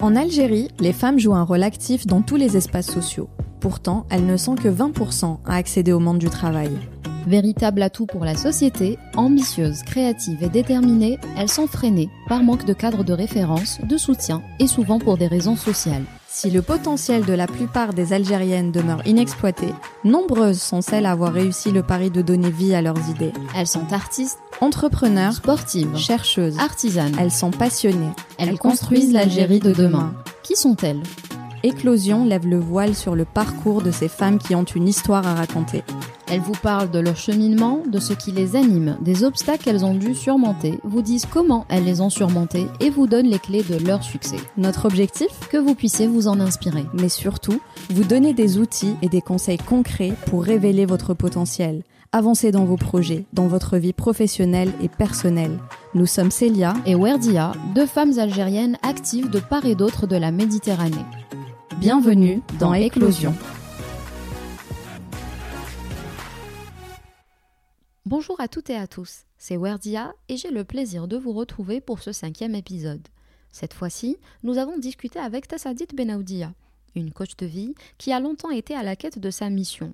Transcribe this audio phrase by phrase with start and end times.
[0.00, 3.28] En Algérie, les femmes jouent un rôle actif dans tous les espaces sociaux.
[3.58, 6.70] Pourtant, elles ne sont que 20% à accéder au monde du travail.
[7.26, 12.72] Véritable atout pour la société, ambitieuses, créatives et déterminées, elles sont freinées par manque de
[12.74, 16.04] cadre de référence, de soutien et souvent pour des raisons sociales.
[16.28, 19.66] Si le potentiel de la plupart des Algériennes demeure inexploité,
[20.04, 23.32] nombreuses sont celles à avoir réussi le pari de donner vie à leurs idées.
[23.56, 27.14] Elles sont artistes, Entrepreneurs, sportives, chercheuses, artisanes.
[27.20, 28.10] elles sont passionnées.
[28.38, 30.12] Elles construisent l'Algérie de demain.
[30.42, 31.02] Qui sont-elles?
[31.62, 35.34] Éclosion lève le voile sur le parcours de ces femmes qui ont une histoire à
[35.34, 35.84] raconter.
[36.26, 39.94] Elles vous parlent de leur cheminement, de ce qui les anime, des obstacles qu'elles ont
[39.94, 43.76] dû surmonter, vous disent comment elles les ont surmontés et vous donnent les clés de
[43.86, 44.38] leur succès.
[44.56, 45.28] Notre objectif?
[45.50, 46.84] Que vous puissiez vous en inspirer.
[46.94, 51.82] Mais surtout, vous donner des outils et des conseils concrets pour révéler votre potentiel.
[52.10, 55.58] Avancez dans vos projets, dans votre vie professionnelle et personnelle.
[55.92, 60.30] Nous sommes Célia Et Werdia, deux femmes algériennes actives de part et d'autre de la
[60.30, 61.04] Méditerranée.
[61.78, 63.34] Bienvenue dans Éclosion.
[68.06, 71.82] Bonjour à toutes et à tous, c'est Werdia et j'ai le plaisir de vous retrouver
[71.82, 73.06] pour ce cinquième épisode.
[73.52, 76.54] Cette fois-ci, nous avons discuté avec Tassadit Benaoudia,
[76.94, 79.92] une coach de vie qui a longtemps été à la quête de sa mission.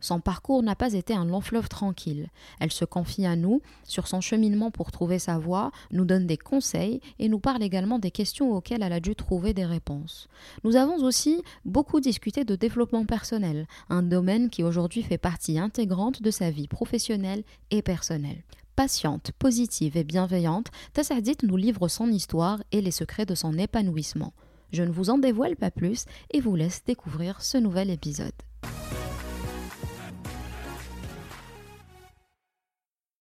[0.00, 2.28] Son parcours n'a pas été un long fleuve tranquille.
[2.58, 6.38] Elle se confie à nous sur son cheminement pour trouver sa voie, nous donne des
[6.38, 10.28] conseils et nous parle également des questions auxquelles elle a dû trouver des réponses.
[10.64, 16.22] Nous avons aussi beaucoup discuté de développement personnel, un domaine qui aujourd'hui fait partie intégrante
[16.22, 18.42] de sa vie professionnelle et personnelle.
[18.76, 24.32] Patiente, positive et bienveillante, Tassadit nous livre son histoire et les secrets de son épanouissement.
[24.72, 28.32] Je ne vous en dévoile pas plus et vous laisse découvrir ce nouvel épisode.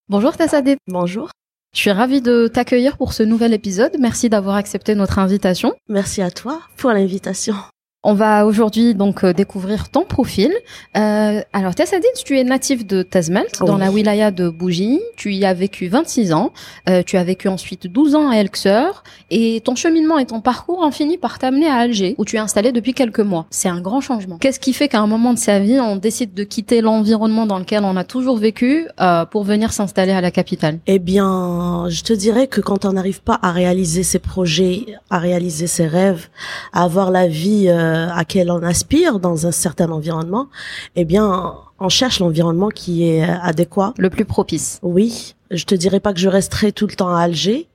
[0.09, 0.77] Bonjour Tassadit.
[0.87, 1.29] Bonjour.
[1.75, 3.95] Je suis ravie de t'accueillir pour ce nouvel épisode.
[3.99, 5.75] Merci d'avoir accepté notre invitation.
[5.87, 7.53] Merci à toi pour l'invitation.
[8.01, 10.53] On va aujourd'hui donc euh, découvrir ton profil.
[10.95, 13.79] Euh, alors Tassadit, tu es natif de Tazmalt, dans Oui.
[13.81, 15.01] la wilaya de Bougie.
[15.17, 16.51] Tu y as vécu 26 ans.
[16.87, 19.03] Euh, tu as vécu ensuite 12 ans à Elxeur.
[19.31, 22.39] Et ton cheminement et ton parcours ont fini par t'amener à Alger, où tu es
[22.39, 23.47] installé depuis quelques mois.
[23.49, 24.37] C'est un grand changement.
[24.37, 27.59] Qu'est-ce qui fait qu'à un moment de sa vie, on décide de quitter l'environnement dans
[27.59, 30.79] lequel on a toujours vécu euh, pour venir s'installer à la capitale?
[30.87, 35.17] Eh bien, je te dirais que quand on n'arrive pas à réaliser ses projets, à
[35.19, 36.29] réaliser ses rêves,
[36.71, 40.47] à avoir la vie euh, à laquelle on aspire dans un certain environnement,
[40.95, 43.93] eh bien, on cherche l'environnement qui est euh, adéquat.
[43.97, 44.79] Le plus propice.
[44.83, 47.67] Oui, je te dirais pas que je resterai tout le temps à Alger.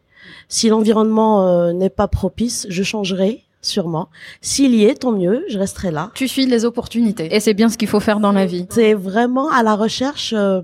[0.48, 4.08] Si l'environnement euh, n'est pas propice, je changerai sûrement.
[4.41, 6.10] S'il y est, tant mieux, je resterai là.
[6.14, 7.34] Tu suis les opportunités.
[7.34, 8.66] Et c'est bien ce qu'il faut faire dans la vie.
[8.70, 10.60] C'est vraiment à la recherche euh,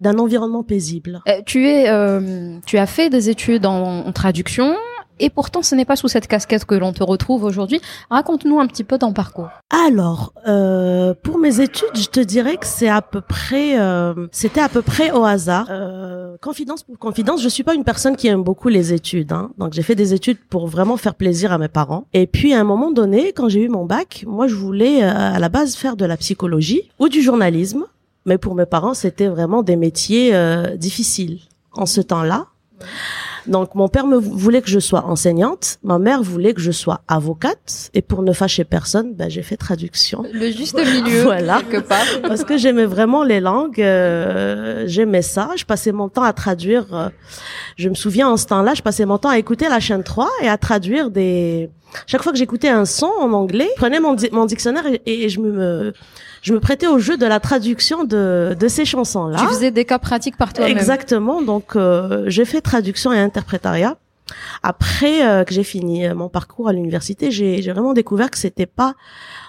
[0.00, 1.22] d'un environnement paisible.
[1.28, 4.74] Euh, tu es, euh, tu as fait des études en, en traduction.
[5.20, 7.80] Et pourtant, ce n'est pas sous cette casquette que l'on te retrouve aujourd'hui.
[8.10, 9.50] Raconte-nous un petit peu ton parcours.
[9.70, 14.60] Alors, euh, pour mes études, je te dirais que c'est à peu près, euh, c'était
[14.60, 15.66] à peu près au hasard.
[15.70, 19.50] Euh, confidence pour confidence, je suis pas une personne qui aime beaucoup les études, hein.
[19.58, 22.06] donc j'ai fait des études pour vraiment faire plaisir à mes parents.
[22.12, 25.10] Et puis à un moment donné, quand j'ai eu mon bac, moi je voulais euh,
[25.10, 27.84] à la base faire de la psychologie ou du journalisme,
[28.24, 31.40] mais pour mes parents c'était vraiment des métiers euh, difficiles
[31.72, 32.46] en ce temps-là.
[33.48, 36.72] Donc mon père me vou- voulait que je sois enseignante, ma mère voulait que je
[36.72, 40.24] sois avocate, et pour ne fâcher personne, ben j'ai fait traduction.
[40.32, 41.60] Le juste milieu, Voilà.
[41.62, 42.04] quelque part.
[42.22, 45.50] Parce que j'aimais vraiment les langues, euh, j'aimais ça.
[45.56, 46.86] Je passais mon temps à traduire.
[46.94, 47.08] euh,
[47.76, 50.28] je me souviens en ce temps-là, je passais mon temps à écouter la chaîne 3
[50.42, 51.70] et à traduire des.
[52.06, 55.00] Chaque fois que j'écoutais un son en anglais, je prenais mon, di- mon dictionnaire et,
[55.24, 55.92] et je me
[56.46, 59.38] je me prêtais au jeu de la traduction de de ces chansons-là.
[59.40, 60.76] Tu faisais des cas pratiques par toi-même.
[60.76, 61.42] Exactement.
[61.42, 63.96] Donc euh, j'ai fait traduction et interprétariat.
[64.62, 68.38] Après euh, que j'ai fini euh, mon parcours à l'université, j'ai j'ai vraiment découvert que
[68.38, 68.94] c'était pas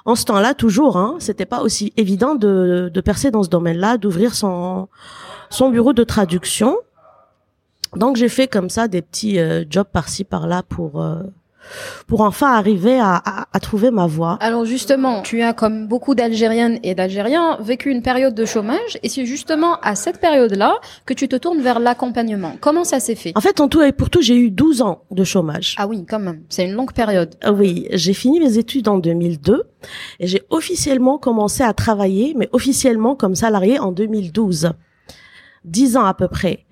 [0.06, 3.98] en ce temps-là toujours, hein, c'était pas aussi évident de de percer dans ce domaine-là,
[3.98, 4.88] d'ouvrir son
[5.52, 6.78] son bureau de traduction.
[7.96, 11.22] Donc j'ai fait comme ça des petits euh, jobs par-ci par-là pour euh,
[12.08, 14.38] pour enfin arriver à, à, à trouver ma voie.
[14.42, 19.10] Alors justement, tu as comme beaucoup d'Algériennes et d'Algériens vécu une période de chômage et
[19.10, 20.76] c'est justement à cette période-là
[21.06, 22.54] que tu te tournes vers l'accompagnement.
[22.62, 23.32] Comment ça s'est fait?
[23.36, 25.76] En fait, en tout et pour tout, j'ai eu 12 ans de chômage.
[25.78, 27.36] Ah oui, quand même, c'est une longue période.
[27.42, 29.64] Ah Oui, j'ai fini mes études en 2002
[30.20, 34.72] et j'ai officiellement commencé à travailler, mais officiellement comme salarié en 2012.
[35.66, 36.66] Dix ans à peu près.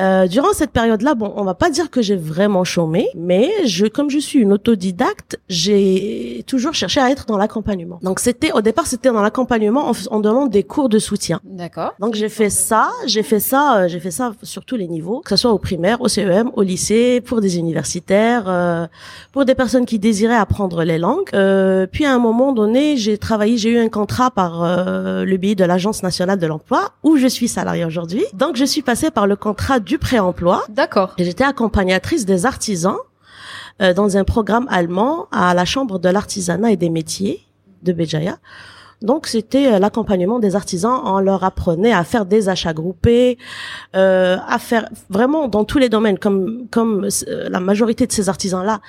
[0.00, 3.86] Euh, durant cette période-là, bon, on va pas dire que j'ai vraiment chômé, mais je,
[3.86, 7.98] comme je suis une autodidacte, j'ai toujours cherché à être dans l'accompagnement.
[8.02, 11.40] Donc c'était, au départ, c'était dans l'accompagnement, on, on demande des cours de soutien.
[11.44, 11.92] D'accord.
[12.00, 15.20] Donc j'ai fait ça, j'ai fait ça, euh, j'ai fait ça sur tous les niveaux,
[15.20, 18.86] que ce soit au primaire, au CEM, au lycée, pour des universitaires, euh,
[19.32, 21.28] pour des personnes qui désiraient apprendre les langues.
[21.34, 25.36] Euh, puis à un moment donné, j'ai travaillé, j'ai eu un contrat par euh, le
[25.36, 28.24] biais de l'Agence nationale de l'emploi, où je suis salariée aujourd'hui.
[28.34, 30.64] Donc je suis passée par le contrat du pré-emploi.
[30.68, 31.14] D'accord.
[31.18, 32.96] Et J'étais accompagnatrice des artisans
[33.80, 37.46] euh, dans un programme allemand à la Chambre de l'artisanat et des métiers
[37.82, 38.38] de Béjaïa.
[39.02, 41.00] Donc c'était euh, l'accompagnement des artisans.
[41.04, 43.38] On leur apprenait à faire des achats groupés,
[43.96, 46.18] euh, à faire vraiment dans tous les domaines.
[46.18, 48.80] Comme comme euh, la majorité de ces artisans là,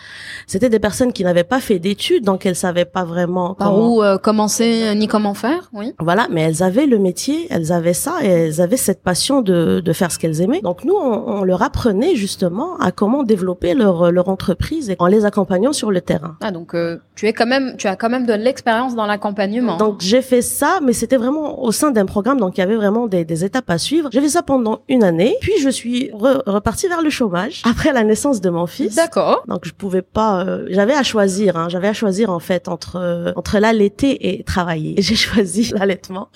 [0.47, 3.95] c'était des personnes qui n'avaient pas fait d'études, donc elles savaient pas vraiment Par comment-
[3.95, 5.93] où euh, commencer ni comment faire, oui.
[5.99, 9.79] voilà, mais elles avaient le métier, elles avaient ça et elles avaient cette passion de,
[9.79, 10.61] de faire ce qu'elles aimaient.
[10.61, 15.07] Donc nous, on, on leur apprenait justement à comment développer leur, leur entreprise et en
[15.07, 16.35] les accompagnant sur le terrain.
[16.41, 19.77] Ah donc euh, tu es quand même, tu as quand même de l'expérience dans l'accompagnement.
[19.77, 22.75] Donc j'ai fait ça, mais c'était vraiment au sein d'un programme, donc il y avait
[22.75, 24.09] vraiment des, des étapes à suivre.
[24.11, 27.93] J'ai fait ça pendant une année, puis je suis re- repartie vers le chômage après
[27.93, 28.95] la naissance de mon fils.
[28.95, 29.43] D'accord.
[29.47, 32.97] Donc je pouvais pas, euh, j'avais à choisir, hein, j'avais à choisir en fait entre
[32.97, 34.95] euh, entre l'allaiter et travailler.
[34.97, 36.29] J'ai choisi l'allaitement.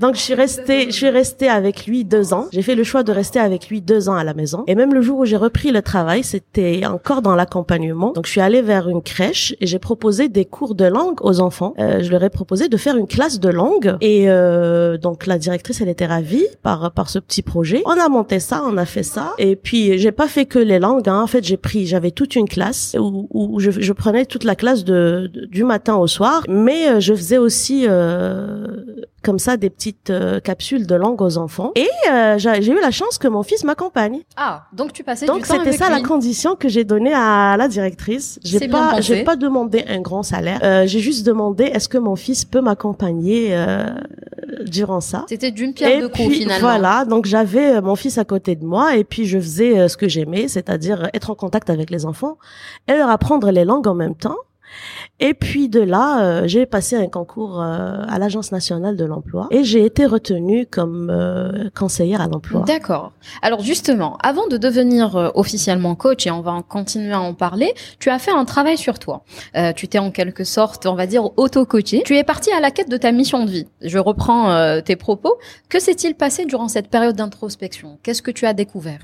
[0.00, 2.46] Donc je suis restée, je suis restée avec lui deux ans.
[2.52, 4.64] J'ai fait le choix de rester avec lui deux ans à la maison.
[4.66, 8.12] Et même le jour où j'ai repris le travail, c'était encore dans l'accompagnement.
[8.12, 11.40] Donc je suis allée vers une crèche et j'ai proposé des cours de langue aux
[11.40, 11.74] enfants.
[11.78, 15.38] Euh, je leur ai proposé de faire une classe de langue et euh, donc la
[15.38, 17.82] directrice elle était ravie par par ce petit projet.
[17.86, 20.78] On a monté ça, on a fait ça et puis j'ai pas fait que les
[20.78, 21.08] langues.
[21.08, 21.20] Hein.
[21.22, 24.54] En fait j'ai pris, j'avais toute une classe où, où je, je prenais toute la
[24.54, 28.66] classe de, de- du matin au soir, mais euh, je faisais aussi euh,
[29.22, 31.72] comme ça des petites euh, capsules de langue aux enfants.
[31.74, 34.20] Et euh, j'ai eu la chance que mon fils m'accompagne.
[34.36, 36.02] Ah donc tu passais Donc du temps c'était ça la lui.
[36.04, 38.38] condition que j'ai donnée à la directrice.
[38.44, 40.60] J'ai pas, j'ai pas demandé un grand salaire.
[40.62, 42.97] Euh, j'ai juste demandé est-ce que mon fils peut m'accompagner?
[43.02, 43.94] Euh,
[44.66, 45.24] durant ça.
[45.28, 46.60] C'était d'une pierre Et deux coups finalement.
[46.60, 49.88] voilà, donc j'avais euh, mon fils à côté de moi et puis je faisais euh,
[49.88, 52.38] ce que j'aimais, c'est-à-dire être en contact avec les enfants
[52.88, 54.36] et leur apprendre les langues en même temps.
[55.20, 59.48] Et puis de là, euh, j'ai passé un concours euh, à l'Agence nationale de l'emploi
[59.50, 62.64] et j'ai été retenue comme euh, conseillère à l'emploi.
[62.66, 63.12] D'accord.
[63.42, 68.10] Alors justement, avant de devenir officiellement coach, et on va continuer à en parler, tu
[68.10, 69.24] as fait un travail sur toi.
[69.76, 72.02] Tu t'es en quelque sorte, on va dire, auto-coaché.
[72.04, 73.66] Tu es parti à la quête de ta mission de vie.
[73.82, 75.36] Je reprends tes propos.
[75.68, 77.98] Que s'est-il passé durant cette période d'introspection?
[78.02, 79.00] Qu'est-ce que tu as découvert?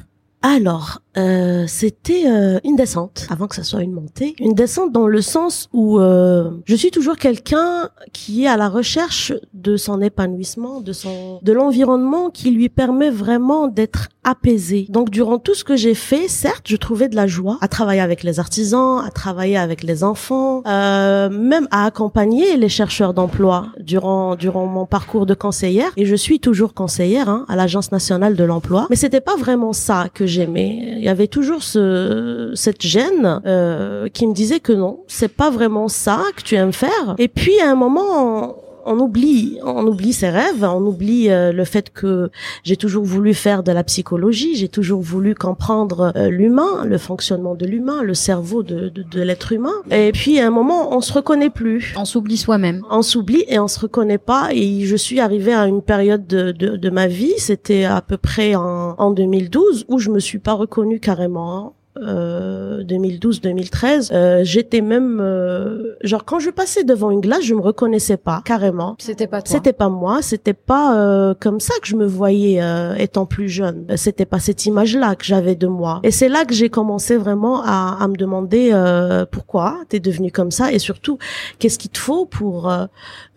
[0.46, 4.34] Alors, euh, c'était euh, une descente, avant que ça soit une montée.
[4.38, 8.68] Une descente dans le sens où euh, je suis toujours quelqu'un qui est à la
[8.68, 14.86] recherche de son épanouissement, de son, de l'environnement qui lui permet vraiment d'être apaisé.
[14.90, 18.02] Donc, durant tout ce que j'ai fait, certes, je trouvais de la joie à travailler
[18.02, 23.68] avec les artisans, à travailler avec les enfants, euh, même à accompagner les chercheurs d'emploi
[23.80, 25.90] durant durant mon parcours de conseillère.
[25.96, 28.86] Et je suis toujours conseillère hein, à l'Agence nationale de l'emploi.
[28.90, 30.94] Mais c'était pas vraiment ça que j'aimais.
[30.96, 35.50] Il y avait toujours ce cette gêne euh, qui me disait que non, c'est pas
[35.50, 37.14] vraiment ça que tu aimes faire.
[37.18, 38.63] Et puis à un moment.
[38.84, 42.30] On, oublie, on oublie ses rêves, on oublie euh, le fait que
[42.62, 47.54] j'ai toujours voulu faire de la psychologie, j'ai toujours voulu comprendre euh, l'humain, le fonctionnement
[47.54, 49.74] de l'humain, le cerveau de, de, de l'être humain.
[49.90, 52.82] Et puis à un moment, on se reconnaît plus On s'oublie soi-même.
[52.90, 56.52] on s'oublie et on se reconnaît pas et je suis arrivée à une période de,
[56.52, 60.38] de, de ma vie c'était à peu près en, en 2012 où je me suis
[60.38, 61.74] pas reconnue carrément.
[61.96, 67.60] Euh, 2012-2013 euh, j'étais même euh, genre quand je passais devant une glace je me
[67.60, 69.52] reconnaissais pas carrément C'était pas toi.
[69.54, 73.48] c'était pas moi, c'était pas euh, comme ça que je me voyais euh, étant plus
[73.48, 73.86] jeune.
[73.96, 76.00] C'était pas cette image-là que j'avais de moi.
[76.02, 80.32] Et c'est là que j'ai commencé vraiment à, à me demander euh, pourquoi t'es devenue
[80.32, 81.18] comme ça et surtout
[81.58, 82.86] qu'est-ce qu'il te faut pour euh,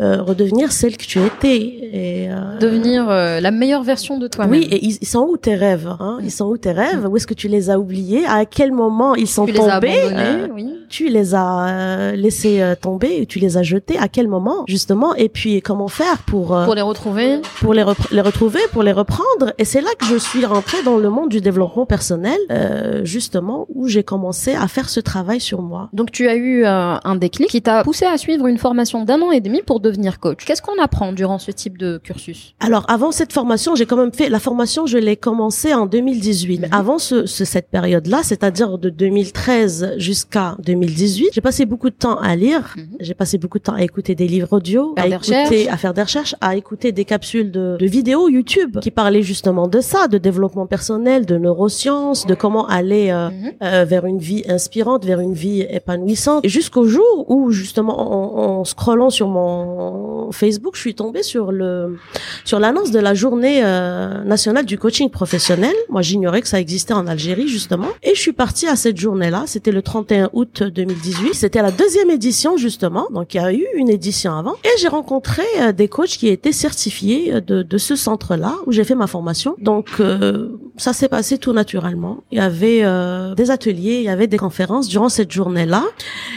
[0.02, 1.58] euh, redevenir celle que tu étais.
[1.58, 4.52] Et, euh, Devenir euh, la meilleure version de toi-même.
[4.60, 6.18] oui, et ils, ils sont où tes rêves hein?
[6.24, 7.06] Ils sont où tes rêves?
[7.10, 8.26] Où est-ce que tu les as oubliés?
[8.26, 10.74] À quel moment ils sont tu tombés Euh, oui.
[10.90, 15.14] tu les as euh, laissés euh, tomber, tu les as jetés à quel moment justement
[15.16, 17.40] et puis comment faire pour euh, Pour les retrouver.
[17.60, 19.54] pour les, retrouver, pour les reprendre.
[19.58, 23.66] Et c'est là que je suis rentrée dans le monde du développement personnel, euh, justement,
[23.70, 25.90] où j'ai commencé à faire ce travail sur moi.
[25.94, 29.22] Donc tu as eu euh, un déclic qui t'a poussé à suivre une formation d'un
[29.22, 30.46] an et demi pour devenir coach.
[30.46, 32.54] Qu'est-ce qu'on apprend durant ce type de cursus?
[32.60, 36.60] Alors, avant cette formation, j'ai quand même fait la formation, je l'ai commencée en 2018.
[36.62, 36.74] Mais Mhm.
[36.74, 41.30] avant ce, ce- cette période-là, c'était c'est-à-dire de 2013 jusqu'à 2018.
[41.34, 42.98] J'ai passé beaucoup de temps à lire, Mhm.
[43.00, 45.94] j'ai passé beaucoup de temps à écouter des livres audio, Faire à écouter, à faire
[45.94, 50.08] des recherches, à écouter des capsules de, de vidéos YouTube qui parlaient justement de ça,
[50.08, 53.52] de développement personnel, de neurosciences, de comment aller euh, Mhm.
[53.64, 56.46] euh, vers une vie inspirante, vers une vie épanouissante.
[56.48, 61.98] Jusqu'au jour où justement en, en scrollant sur mon Facebook, je suis tombée sur le
[62.46, 65.74] sur l'annonce de la journée euh, nationale du coaching professionnel.
[65.90, 69.44] Moi, j'ignorais que ça existait en Algérie justement, et je suis partie à cette journée-là.
[69.46, 71.34] C'était le 31 août 2018.
[71.34, 73.08] C'était la deuxième édition justement.
[73.14, 76.28] Donc il y a eu une édition avant, et j'ai rencontré euh, des coachs qui
[76.28, 79.56] étaient certifiés euh, de, de ce centre-là où j'ai fait ma formation.
[79.62, 82.18] Donc euh, ça s'est passé tout naturellement.
[82.34, 85.86] Il y avait euh, des ateliers, il y avait des conférences durant cette journée-là.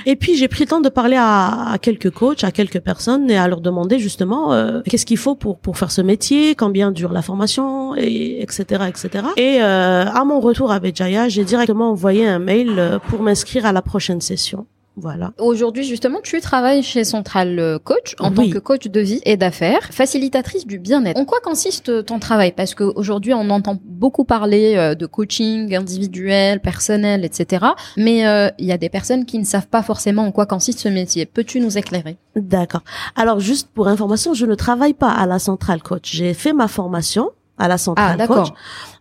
[0.07, 3.29] Et puis j'ai pris le temps de parler à, à quelques coachs, à quelques personnes
[3.33, 6.93] et à leur demander justement euh, qu'est-ce qu'il faut pour pour faire ce métier, combien
[6.93, 8.85] dure la formation, et etc.
[8.89, 9.25] etc.
[9.37, 13.67] Et euh, à mon retour à Béjaïa, j'ai directement envoyé un mail euh, pour m'inscrire
[13.67, 14.67] à la prochaine session.
[14.97, 15.33] Voilà.
[15.39, 19.37] Aujourd'hui, justement, tu travailles chez Central euh, Coach en tant que coach de vie et
[19.37, 21.19] d'affaires, facilitatrice du bien-être.
[21.19, 22.53] En quoi consiste ton travail?
[22.53, 27.67] Parce qu'aujourd'hui, on entend beaucoup parler euh, de coaching individuel, personnel, etc.
[27.97, 30.81] Mais euh, il y a des personnes qui ne savent pas forcément en quoi consiste
[30.81, 31.25] ce métier.
[31.25, 32.19] Peux-tu nous éclairer?
[32.37, 32.83] D'accord.
[33.17, 36.11] Alors juste pour information, je ne travaille pas à la Centrale Coach.
[36.13, 38.29] J'ai fait ma formation à la Ah, Centrale Coach.
[38.29, 38.55] d'accord.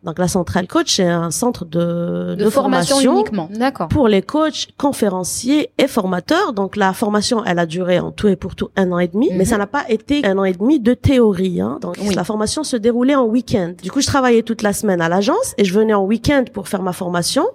[0.04, 3.50] Donc la Centrale Coach, c'est un centre de, De, formation, uniquement.
[3.52, 3.88] D'accord.
[3.88, 6.54] pour les coachs, conférenciers et formateurs.
[6.54, 9.30] Donc la formation, elle a duré en tout et pour tout un an et demi,
[9.32, 9.38] Mhm.
[9.38, 11.60] mais ça n'a pas été un an et demi de théorie.
[11.62, 11.80] Hein.
[11.82, 12.14] Donc Oui.
[12.14, 13.74] la formation se déroulait en week-end.
[13.82, 16.68] Du coup, je travaillais toute la semaine à l'agence et je venais en week-end pour
[16.68, 17.46] faire ma formation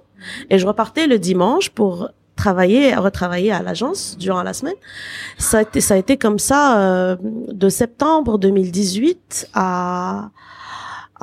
[0.51, 4.75] et je repartais le dimanche pour travailler, retravailler à l'agence durant la semaine.
[5.39, 7.17] Ça a été, ça a été comme ça euh,
[7.53, 10.31] de septembre 2018 à à,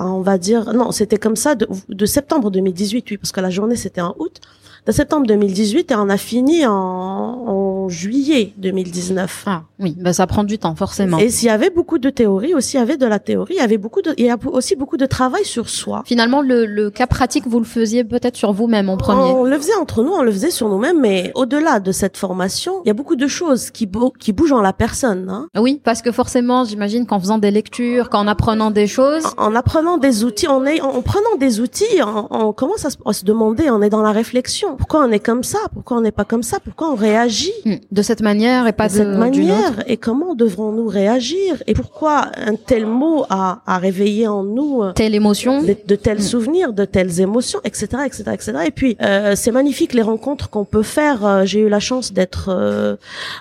[0.05, 3.49] on va dire, non, c'était comme ça de, de septembre 2018, oui, parce que la
[3.49, 4.39] journée c'était en août,
[4.87, 9.43] de septembre 2018 et on a fini en, en juillet 2019.
[9.47, 11.17] Ah oui, bah ça prend du temps forcément.
[11.19, 13.61] Et s'il y avait beaucoup de théorie, aussi il y avait de la théorie, il
[13.61, 16.01] y avait beaucoup de, il y a aussi beaucoup de travail sur soi.
[16.05, 19.21] Finalement, le, le cas pratique, vous le faisiez peut-être sur vous-même en premier.
[19.21, 22.81] On le faisait entre nous, on le faisait sur nous-mêmes, mais au-delà de cette formation,
[22.83, 25.29] il y a beaucoup de choses qui, bou- qui bougent en la personne.
[25.29, 25.47] Hein.
[25.59, 29.55] Oui, parce que forcément, j'imagine qu'en faisant des lectures, qu'en apprenant des choses, En, en
[29.55, 32.97] apprenant des outils, on est, en, en prenant des outils, on, on commence à se,
[33.05, 34.70] à se demander, on est dans la réflexion.
[34.77, 35.59] Pourquoi on est comme ça?
[35.73, 36.59] Pourquoi on n'est pas comme ça?
[36.59, 37.51] Pourquoi on réagit?
[37.65, 39.83] Hmm, de cette manière et pas de de, cette manière autre?
[39.87, 41.61] Et comment devrons-nous réagir?
[41.67, 45.61] Et pourquoi un tel mot a, a réveillé en nous euh, Telle émotion?
[45.63, 46.21] de, de tels Mm.
[46.21, 48.53] souvenirs, de telles émotions, etc., etc., etc.
[48.65, 51.25] Et puis, euh, c'est magnifique les rencontres qu'on peut faire.
[51.25, 52.95] Euh, J'ai eu la chance d'être euh,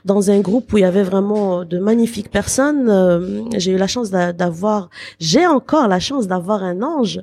[0.05, 2.89] dans un groupe où il y avait vraiment de magnifiques personnes.
[2.89, 7.21] Euh, J'ai eu la chance d'a- d'avoir, j'ai encore la chance d'avoir un ange.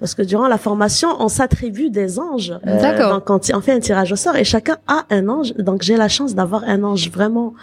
[0.00, 2.52] Parce que durant la formation, on s'attribue des anges.
[2.66, 3.12] Euh, D'accord.
[3.12, 5.54] donc, on, fait un tirage au sort et chacun a un ange.
[5.54, 7.54] Donc, j'ai la chance d'avoir un ange vraiment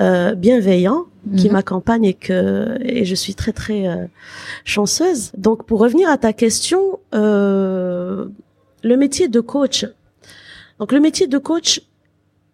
[0.00, 1.04] euh, bienveillant
[1.36, 1.52] qui Mhm.
[1.52, 4.06] m'accompagne et que et je suis très très euh,
[4.64, 5.32] chanceuse.
[5.36, 8.26] Donc pour revenir à ta question, euh,
[8.82, 9.86] le métier de coach.
[10.78, 11.82] Donc le métier de coach,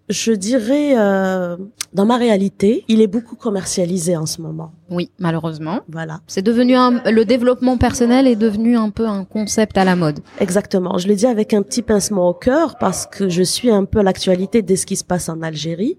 [0.09, 1.57] je dirais euh,
[1.93, 4.73] dans ma réalité, il est beaucoup commercialisé en ce moment.
[4.91, 5.81] Oui, malheureusement.
[5.89, 9.97] Voilà, C'est devenu un, le développement personnel est devenu un peu un concept à la
[9.97, 10.21] mode.
[10.41, 10.99] exactement.
[10.99, 14.03] Je le dis avec un petit pincement au cœur parce que je suis un peu
[14.03, 15.99] l'actualité de ce qui se passe en Algérie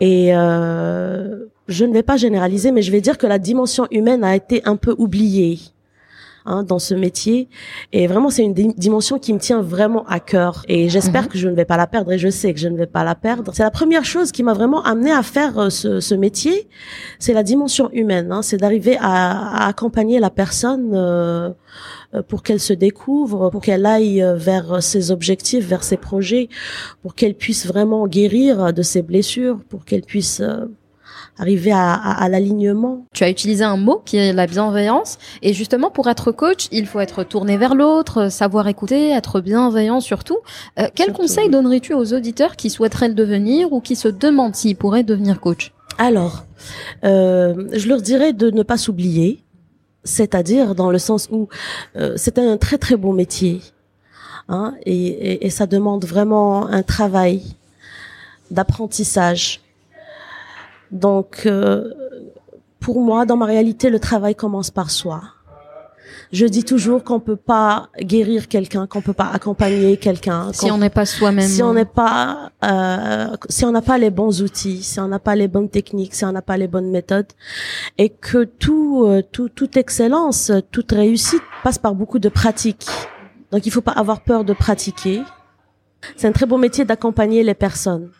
[0.00, 4.24] et euh, je ne vais pas généraliser, mais je vais dire que la dimension humaine
[4.24, 5.58] a été un peu oubliée.
[6.46, 7.48] Hein, dans ce métier.
[7.92, 10.64] Et vraiment c'est une di- dimension qui me tient vraiment à cœur.
[10.68, 11.28] Et j'espère Mhm.
[11.28, 13.04] que je ne vais pas la perdre et je sais que je ne vais pas
[13.04, 13.52] la perdre.
[13.54, 16.68] C'est la première chose qui m'a vraiment amené à faire euh, ce, ce métier
[17.18, 21.50] c'est la dimension humaine hein, c'est d'arriver à, à accompagner la personne euh,
[22.14, 26.48] euh, pour qu'elle se découvre, pour qu'elle aille euh, vers ses objectifs, vers ses projets,
[27.02, 30.42] pour qu'elle puisse vraiment guérir de ses blessures, pour qu'elle puisse
[31.38, 33.04] arriver à, à, à l'alignement.
[33.12, 35.18] Tu as utilisé un mot qui est la bienveillance.
[35.42, 40.00] Et justement, pour être coach, il faut être tourné vers l'autre, savoir écouter, être bienveillant
[40.00, 40.38] surtout.
[40.78, 41.50] Euh, quel Surtout, conseil oui.
[41.50, 45.72] donnerais-tu aux auditeurs qui souhaiteraient le devenir ou qui se demandent s'ils pourraient devenir coach?
[45.98, 46.44] Alors,
[47.04, 49.42] euh, je leur dirais de ne pas s'oublier,
[50.04, 51.48] c'est-à-dire dans le sens où
[51.96, 53.60] euh, c'est un très très beau métier,
[54.48, 57.42] hein, et, et, et ça demande vraiment un travail
[58.50, 59.60] d'apprentissage.
[60.90, 61.92] Donc, euh,
[62.80, 65.22] pour moi, dans ma réalité, le travail commence par soi.
[66.32, 70.78] Je dis toujours qu'on peut pas guérir quelqu'un, qu'on peut pas accompagner quelqu'un, Si on
[70.78, 71.46] n'est pas soi-même.
[71.46, 75.20] si on n'est pas, euh, si on n'a pas les bons outils, si on n'a
[75.20, 77.28] pas les bonnes techniques, si on n'a pas les bonnes méthodes,
[77.96, 82.86] et que tout, euh, tout, toute excellence, toute réussite passe par beaucoup de pratique.
[83.52, 85.22] Donc il faut pas avoir peur de pratiquer.
[86.16, 88.10] C'est un très beau métier d'accompagner les personnes.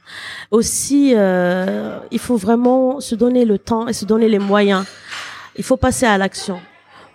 [0.50, 4.84] Aussi, euh, il faut vraiment se donner le temps et se donner les moyens.
[5.56, 6.60] Il faut passer à l'action.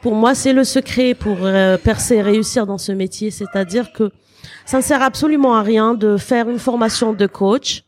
[0.01, 3.29] Pour moi, c'est le secret pour euh, percer et réussir dans ce métier.
[3.29, 4.11] C'est-à-dire que
[4.65, 7.83] ça ne sert absolument à rien de faire une formation de coach.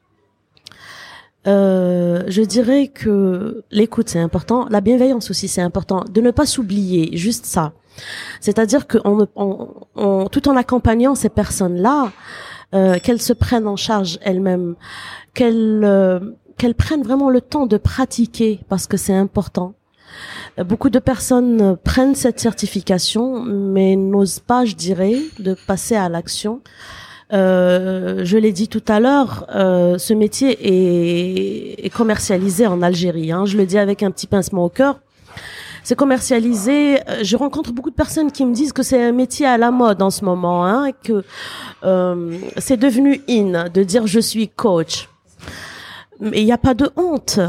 [1.45, 6.45] Euh, je dirais que l'écoute c'est important, la bienveillance aussi c'est important, de ne pas
[6.45, 7.73] s'oublier, juste ça.
[8.39, 12.11] C'est-à-dire que on, tout en accompagnant ces personnes-là,
[12.73, 14.75] euh, qu'elles se prennent en charge elles-mêmes,
[15.33, 16.19] qu'elles euh,
[16.57, 19.73] qu'elles prennent vraiment le temps de pratiquer parce que c'est important.
[20.59, 26.61] Beaucoup de personnes prennent cette certification, mais n'osent pas, je dirais, de passer à l'action.
[27.33, 33.31] Euh, je l'ai dit tout à l'heure, euh, ce métier est, est, commercialisé en Algérie.
[33.31, 33.45] Hein.
[33.45, 34.99] Je le dis avec un petit pincement au cœur.
[35.83, 36.99] C'est commercialisé.
[37.09, 39.71] Euh, je rencontre beaucoup de personnes qui me disent que c'est un métier à la
[39.71, 41.23] mode en ce moment, hein, que
[41.83, 45.09] euh, c'est devenu in de dire je suis coach.
[46.19, 47.39] Mais il n'y a pas de honte.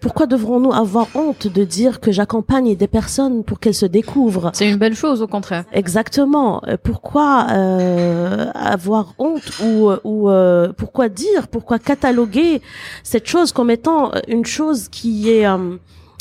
[0.00, 4.50] Pourquoi devrons-nous avoir honte de dire que j'accompagne des personnes pour qu'elles se découvrent?
[4.52, 5.64] C'est une belle chose, au contraire.
[5.72, 6.62] Exactement.
[6.82, 12.62] Pourquoi euh, avoir honte ou, ou euh, pourquoi dire, pourquoi cataloguer
[13.04, 15.76] cette chose comme étant une chose qui est euh,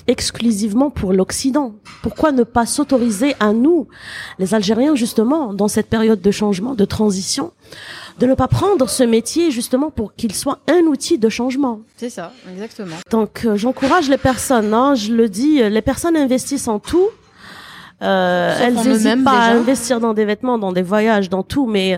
[0.08, 3.88] exclusivement pour l'Occident Pourquoi ne pas s'autoriser à nous,
[4.40, 7.52] les Algériens, justement, dans cette période de changement, de transition
[8.18, 11.82] de ne pas prendre ce métier justement pour qu'il soit un outil de changement?
[11.98, 12.96] C'est ça, exactement.
[13.12, 17.10] Donc euh, j'encourage les personnes, hein, je le dis, les personnes investissent en tout.
[18.02, 21.94] Euh, elles n'hésitent pas à investir dans des vêtements, dans des voyages, dans tout, mais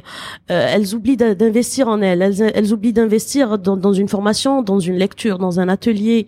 [0.51, 2.21] euh, elles oublient d'investir en elles.
[2.21, 6.27] Elles, elles oublient d'investir dans, dans, une formation, dans une lecture, dans un atelier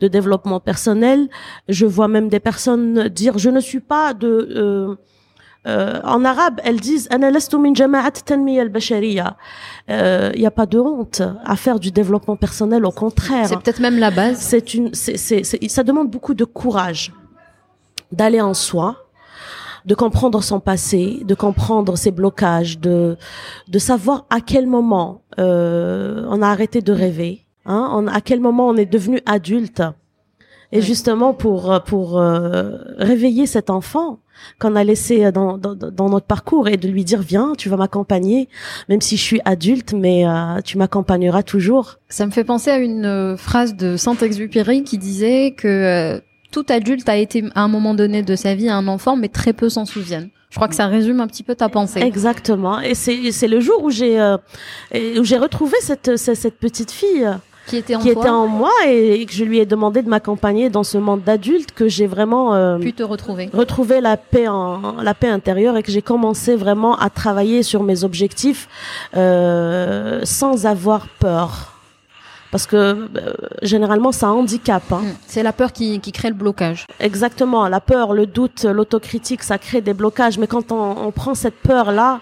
[0.00, 1.28] de développement personnel.
[1.68, 4.94] Je vois même des personnes dire je ne suis pas de euh,
[5.66, 7.26] euh, en arabe, elles disent il n'y
[10.46, 13.48] a pas de honte à faire du développement personnel, au contraire.
[13.48, 14.38] C'est peut-être même la base.
[14.38, 15.18] C'est une, c'est,
[15.68, 17.12] ça demande beaucoup de courage
[18.12, 19.07] d'aller en soi,
[19.84, 23.16] de comprendre son passé, de comprendre ses blocages, de
[23.68, 28.68] de savoir à quel moment euh, on a arrêté de rêver, hein, à quel moment
[28.68, 29.82] on est devenu adulte.
[30.70, 34.18] Et justement pour pour euh, réveiller cet enfant,
[34.58, 37.76] qu'on a laissé dans, dans, dans, notre parcours et de lui dire viens, tu vas
[37.76, 38.48] m'accompagner,
[38.88, 41.98] même si je suis adulte, mais euh, tu m'accompagneras toujours.
[42.08, 46.66] Ça me fait penser à une euh, phrase de Saint-Exupéry qui disait que euh, tout
[46.68, 49.68] adulte a été à un moment donné de sa vie un enfant, mais très peu
[49.68, 50.30] s'en souviennent.
[50.50, 52.00] Je crois que ça résume un petit peu ta pensée.
[52.00, 52.80] Exactement.
[52.80, 54.18] Et c'est c'est le jour où j'ai
[54.94, 57.28] où j'ai retrouvé cette, cette petite fille
[57.68, 60.70] qui était en, qui était en moi et, que je lui ai demandé de m'accompagner
[60.70, 65.02] dans ce monde d'adulte que j'ai vraiment euh, pu te retrouver retrouver la paix en
[65.02, 68.68] la paix intérieure et que j'ai commencé vraiment à travailler sur mes objectifs
[69.16, 71.77] euh, sans avoir peur
[72.50, 73.06] parce que euh,
[73.62, 74.92] généralement ça handicape.
[74.92, 75.02] Hein.
[75.02, 75.12] Hmm.
[75.26, 76.86] C'est la peur qui, qui crée le blocage.
[77.00, 80.38] Exactement, la peur, le doute, l'autocritique, ça crée des blocages.
[80.38, 82.20] Mais quand on, on prend cette peur là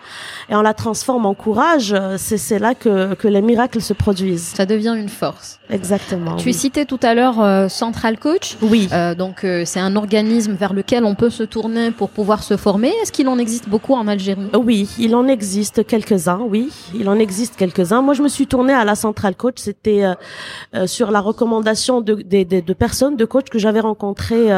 [0.48, 4.52] et on la transforme en courage, c'est là que, que les miracles se produisent.
[4.54, 5.58] Ça devient une force.
[5.70, 6.36] Exactement.
[6.36, 8.56] Tu citais tout à l'heure euh, Central Coach.
[8.62, 8.88] Oui.
[8.92, 12.56] Euh, donc euh, c'est un organisme vers lequel on peut se tourner pour pouvoir se
[12.56, 12.92] former.
[13.02, 14.48] Est-ce qu'il en existe beaucoup en Algérie?
[14.54, 16.40] Oui, il en existe quelques-uns.
[16.48, 18.02] Oui, il en existe quelques-uns.
[18.02, 19.56] Moi, je me suis tournée à la Central Coach.
[19.56, 20.04] C'était
[20.86, 24.48] sur la recommandation de, de, de, personnes, de coachs que j'avais rencontrés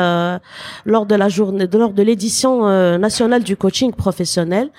[0.85, 2.67] lors de la journée, lors de l'édition
[2.99, 4.71] nationale du coaching professionnel.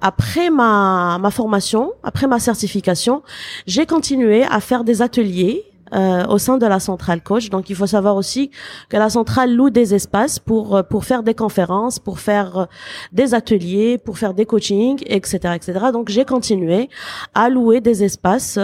[0.00, 3.22] Après ma ma formation, après ma certification,
[3.66, 7.50] j'ai continué à faire des ateliers euh, au sein de la centrale coach.
[7.50, 8.52] Donc il faut savoir aussi
[8.88, 12.64] que la centrale loue des espaces pour euh, pour faire des conférences, pour faire euh,
[13.12, 15.86] des ateliers, pour faire des coachings, etc., etc.
[15.92, 16.88] Donc j'ai continué
[17.34, 18.56] à louer des espaces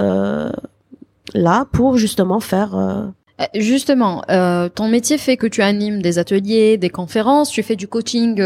[1.34, 3.12] là pour justement faire
[3.54, 7.86] Justement, euh, ton métier fait que tu animes des ateliers, des conférences, tu fais du
[7.86, 8.42] coaching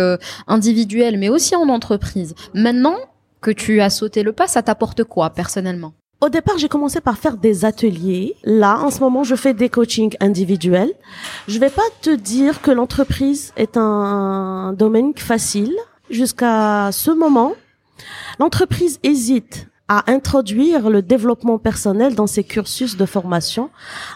[0.49, 2.35] individuel, mais aussi en entreprise.
[2.55, 2.97] Maintenant
[3.41, 5.93] que tu as sauté le pas, ça t'apporte quoi personnellement?
[6.21, 8.37] Au départ, j'ai commencé par faire des ateliers.
[8.45, 10.93] Là, en ce moment, je fais des coachings individuels.
[11.49, 15.75] Je vais pas te dire que l'entreprise est un domaine facile.
[16.11, 17.55] Jusqu'à ce moment,
[18.39, 23.71] l'entreprise hésite à introduire le développement personnel dans ses cursus de formation,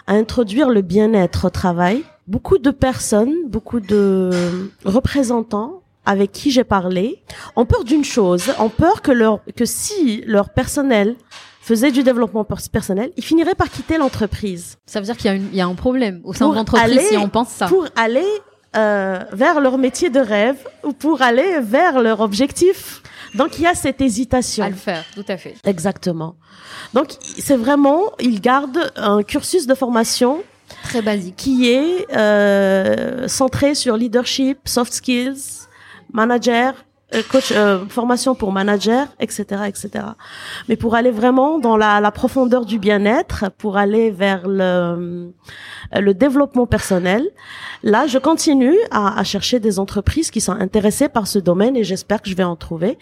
[0.07, 2.05] à introduire le bien-être au travail.
[2.27, 7.21] Beaucoup de personnes, beaucoup de représentants avec qui j'ai parlé
[7.57, 11.17] ont peur d'une chose, ont peur que leur, que si leur personnel
[11.59, 14.77] faisait du développement personnel, ils finiraient par quitter l'entreprise.
[14.85, 17.27] Ça veut dire qu'il y, y, a un problème au sein de l'entreprise si on
[17.27, 17.65] pense ça.
[17.65, 18.23] Pour aller
[18.77, 23.01] euh, vers leur métier de rêve ou pour aller vers leur objectif
[23.35, 24.63] Donc il y a cette hésitation.
[24.63, 25.55] À le faire, tout à fait.
[25.65, 26.35] Exactement.
[26.93, 30.43] Donc c'est vraiment, il garde un cursus de formation
[30.83, 35.67] très basique qui est euh, centré sur leadership, soft skills,
[36.11, 36.73] manager,
[37.23, 40.05] coach, euh, formation pour manager, etc., etc.
[40.69, 45.31] Mais pour aller vraiment dans la, la profondeur du bien-être, pour aller vers le,
[45.93, 47.27] le développement personnel,
[47.83, 51.83] là, je continue à, à, chercher des entreprises qui sont intéressées par ce domaine et
[51.83, 52.97] j'espère que je vais en trouver.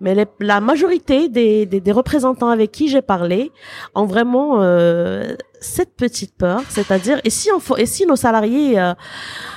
[0.00, 3.52] Mais les, la majorité des, des, des, représentants avec qui j'ai parlé
[3.94, 8.94] ont vraiment euh, cette petite peur, c'est-à-dire et si on et si nos salariés euh,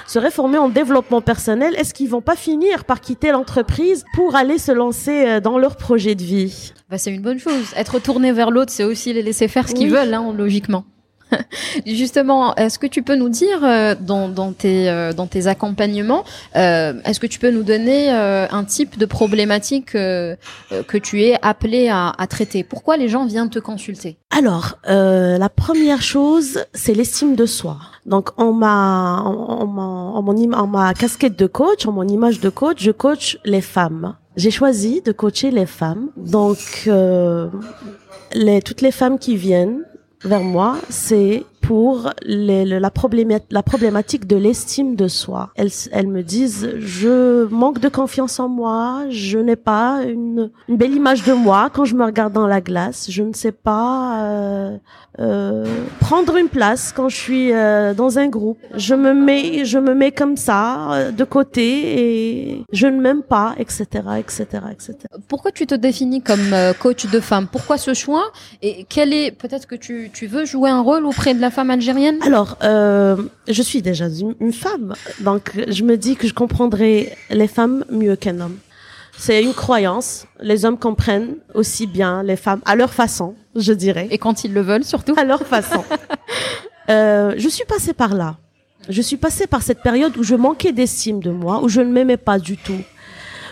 [0.08, 4.58] seraient formés en développement personnel, est-ce qu'ils vont pas finir par quitter l'entreprise pour aller
[4.58, 6.74] se lancer euh, dans leur projet de vie?
[6.90, 7.74] Bah, c'est une bonne chose.
[7.76, 10.86] Être tourné vers l'autre, c'est aussi les laisser faire ce qu'ils veulent, hein, logiquement.
[11.86, 16.24] Justement, est-ce que tu peux nous dire euh, dans, dans, tes, euh, dans tes accompagnements,
[16.56, 21.90] euh, est-ce que tu peux nous donner un type de problématique que tu es appelé
[21.90, 22.64] à, à, traiter?
[22.64, 24.18] Pourquoi les gens viennent te consulter?
[24.30, 27.78] Alors, la première chose, c'est l'estime de soi.
[28.06, 32.78] Donc, on m'a, en, mon, en ma casquette de coach, en mon image de coach,
[32.80, 34.16] je coach les femmes.
[34.38, 36.10] J'ai choisi de coacher les femmes.
[36.16, 36.90] Donc,
[38.34, 39.84] les, toutes les femmes qui viennent
[40.24, 45.52] vers moi, c'est pour les, la, problématique, la problématique de l'estime de soi.
[45.56, 50.78] Elles, elles me disent, je manque de confiance en moi, je n'ai pas une, une,
[50.78, 54.22] belle image de moi quand je me regarde dans la glace, je ne sais pas
[54.22, 54.78] euh,
[55.20, 55.66] euh,
[56.00, 58.58] prendre une place quand je suis euh, dans un groupe.
[58.76, 61.62] Je me mets, je me mets comme ça euh, de côté
[62.00, 63.86] et je ne m'aime pas, etc.,
[64.18, 64.96] etc., etc.
[65.28, 67.48] Pourquoi tu te définis comme euh, coach de femme?
[67.52, 68.32] Pourquoi ce choix?
[68.62, 71.70] Et quel est peut-être que tu, tu veux jouer un rôle auprès de la femme
[71.70, 72.18] algérienne?
[72.26, 77.16] Alors, euh, je suis déjà une, une, femme, donc je me dis que je comprendrai
[77.30, 78.58] les femmes mieux qu'un homme.
[79.18, 80.26] C'est une croyance.
[80.40, 84.08] Les hommes comprennent aussi bien les femmes à leur façon, je dirais.
[84.10, 85.14] Et quand ils le veulent, surtout.
[85.16, 85.84] À leur façon.
[86.90, 88.38] euh, je suis passée par là.
[88.90, 91.92] Je suis passée par cette période où je manquais d'estime de moi, où je ne
[91.92, 92.82] m'aimais pas du tout,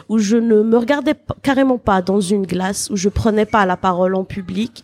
[0.07, 3.77] où je ne me regardais carrément pas dans une glace, où je prenais pas la
[3.77, 4.83] parole en public,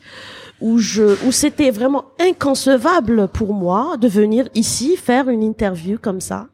[0.66, 6.20] où je, où c'était vraiment inconcevable pour moi de venir ici faire une interview comme
[6.20, 6.48] ça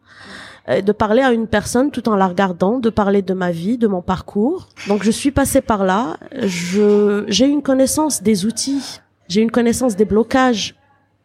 [0.68, 3.78] euh, de parler à une personne tout en la regardant, de parler de ma vie,
[3.78, 4.68] de mon parcours.
[4.90, 6.18] Donc je suis passée par là.
[6.42, 10.76] Je j'ai une connaissance des outils, j'ai une connaissance des blocages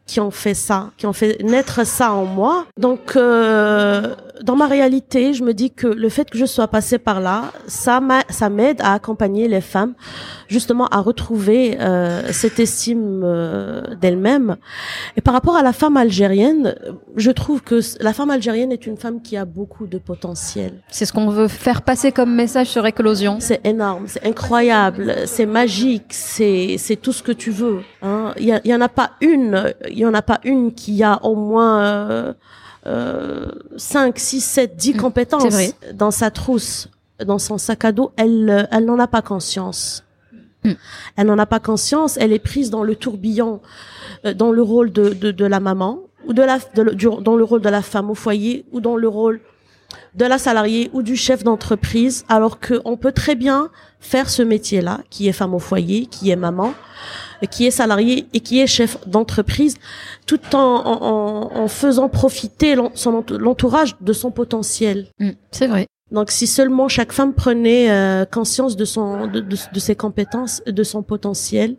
[0.07, 2.66] qui ont fait ça, qui ont fait naître ça en moi.
[2.79, 6.99] Donc, euh, dans ma réalité, je me dis que le fait que je sois passée
[6.99, 9.94] par là, ça ça m'aide à accompagner les femmes
[10.49, 14.57] justement à retrouver euh, cette estime euh, d'elle-même.
[15.16, 16.75] Et par rapport à la femme algérienne,
[17.16, 20.83] je trouve que la femme algérienne est une femme qui a beaucoup de potentiel.
[20.88, 23.38] C'est ce qu'on veut faire passer comme message sur Éclosion.
[23.40, 27.81] C'est énorme, c'est incroyable, c'est magique, c'est c'est tout ce que tu veux.
[28.03, 28.33] Hein.
[28.38, 31.25] Il y, y en a pas une il y en a pas une qui a
[31.25, 32.33] au moins euh,
[33.77, 36.88] 5, 6, 7, 10 compétences dans sa trousse,
[37.25, 38.12] dans son sac à dos.
[38.16, 40.05] Elle, elle n'en a pas conscience.
[40.64, 40.72] Mm.
[41.16, 42.16] Elle n'en a pas conscience.
[42.16, 43.61] Elle est prise dans le tourbillon,
[44.25, 47.44] euh, dans le rôle de, de, de, la maman ou de la, de, dans le
[47.44, 49.40] rôle de la femme au foyer ou dans le rôle
[50.14, 53.70] de la salariée ou du chef d'entreprise, alors qu'on peut très bien
[54.01, 56.75] faire ce métier-là, qui est femme au foyer, qui est maman,
[57.51, 59.77] qui est salarié et qui est chef d'entreprise,
[60.27, 65.07] tout en, en, en, faisant profiter l'entourage de son potentiel.
[65.18, 65.87] Mm, c'est vrai.
[66.12, 70.62] Donc, si seulement chaque femme prenait euh, conscience de son, de, de, de, ses compétences,
[70.64, 71.75] de son potentiel,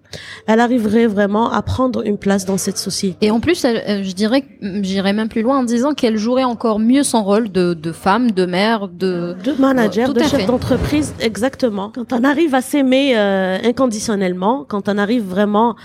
[0.48, 3.28] elle arriverait vraiment à prendre une place dans cette société.
[3.28, 4.44] Et en plus, elle, je dirais,
[4.82, 8.32] j'irais même plus loin en disant qu'elle jouerait encore mieux son rôle de, de femme,
[8.32, 11.94] de mère, de de manager, de chef d'entreprise, exactement.
[11.96, 15.78] Quand on arrive à s'aimer euh, inconditionnellement, quand on arrive vraiment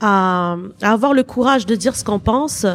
[0.00, 2.66] à, à avoir le courage de dire ce qu'on pense,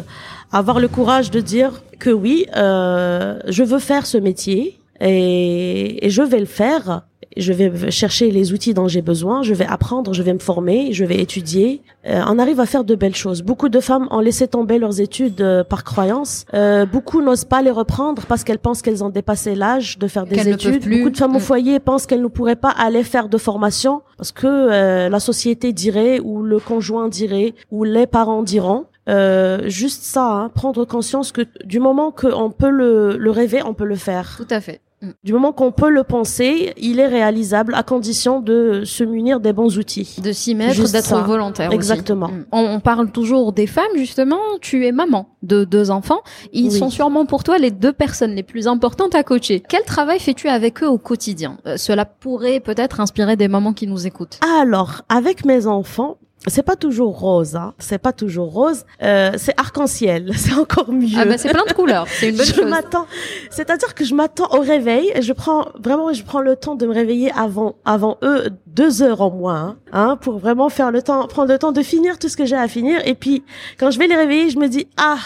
[0.50, 6.10] avoir le courage de dire que oui, euh, je veux faire ce métier et, et,
[6.10, 7.02] je vais le faire.
[7.36, 10.92] Je vais chercher les outils dont j'ai besoin, je vais apprendre, je vais me former,
[10.92, 11.80] je vais étudier.
[12.04, 13.42] Euh, on arrive à faire de belles choses.
[13.42, 16.44] Beaucoup de femmes ont laissé tomber leurs études euh, par croyance.
[16.54, 20.26] Euh, beaucoup n'osent pas les reprendre parce qu'elles pensent qu'elles ont dépassé l'âge de faire
[20.26, 20.88] des études.
[20.88, 24.32] Beaucoup de femmes au foyer pensent qu'elles ne pourraient pas aller faire de formation parce
[24.32, 28.86] que euh, la société dirait ou le conjoint dirait ou les parents diront.
[29.08, 33.74] Euh, juste ça, hein, prendre conscience que du moment qu'on peut le, le rêver, on
[33.74, 34.34] peut le faire.
[34.36, 34.80] Tout à fait.
[35.02, 35.08] Mm.
[35.24, 39.52] Du moment qu'on peut le penser, il est réalisable à condition de se munir des
[39.52, 40.16] bons outils.
[40.22, 41.72] De s'y mettre, d'être volontaire.
[41.72, 42.28] Exactement.
[42.28, 42.46] Mm.
[42.52, 44.38] On, on parle toujours des femmes, justement.
[44.60, 46.20] Tu es maman de deux enfants.
[46.52, 46.78] Ils Oui.
[46.78, 49.62] sont sûrement pour toi les deux personnes les plus importantes à coacher.
[49.66, 51.58] Quel travail fais-tu avec eux au quotidien?
[51.66, 54.38] Euh, Cela pourrait peut-être inspirer des mamans qui nous écoutent.
[54.60, 57.74] Alors, avec mes enfants, c'est pas toujours rose, hein.
[57.78, 58.84] C'est pas toujours rose.
[59.02, 60.32] Euh, c'est arc-en-ciel.
[60.36, 61.08] C'est encore mieux.
[61.18, 62.64] Ah bah c'est plein de couleurs, c'est une bonne je chose.
[62.70, 63.06] m'attends.
[63.50, 66.86] C'est-à-dire que je m'attends au réveil et je prends vraiment, je prends le temps de
[66.86, 71.26] me réveiller avant, avant eux, deux heures en moins, hein, pour vraiment faire le temps,
[71.26, 73.00] prendre le temps de finir tout ce que j'ai à finir.
[73.06, 73.44] Et puis,
[73.78, 75.18] quand je vais les réveiller, je me dis, ah,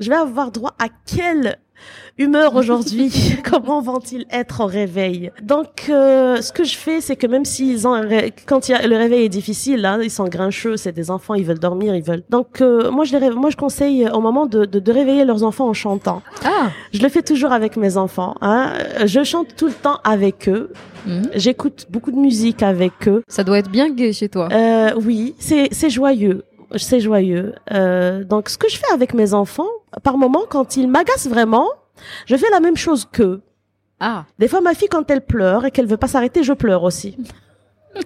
[0.00, 1.58] je vais avoir droit à quelle
[2.18, 3.10] humeur aujourd'hui
[3.50, 5.30] Comment vont-ils être au réveil?
[5.42, 8.00] Donc, euh, ce que je fais, c'est que même s'ils ont,
[8.46, 11.34] quand il y a, le réveil est difficile, là, ils sont grincheux, c'est des enfants,
[11.34, 12.22] ils veulent dormir, ils veulent.
[12.30, 15.42] Donc, euh, moi, je les, moi, je conseille au moment de, de, de réveiller leurs
[15.44, 16.22] enfants en chantant.
[16.44, 18.34] Ah, Je le fais toujours avec mes enfants.
[18.40, 18.72] Hein.
[19.06, 20.72] Je chante tout le temps avec eux.
[21.06, 21.30] Mhm.
[21.34, 23.22] J'écoute beaucoup de musique avec eux.
[23.28, 24.48] ça doit être bien gai chez toi.
[24.52, 26.44] Euh, oui, c'est c'est joyeux.
[26.76, 27.54] C'est joyeux.
[27.72, 29.68] Euh, donc, ce que je fais avec mes enfants,
[30.02, 31.68] par moment, quand ils m'agacent vraiment,
[32.26, 33.42] je fais la même chose qu'eux.
[34.00, 36.84] Ah, Des fois, ma fille, quand elle pleure et qu'elle veut pas s'arrêter, je pleure
[36.84, 37.16] aussi.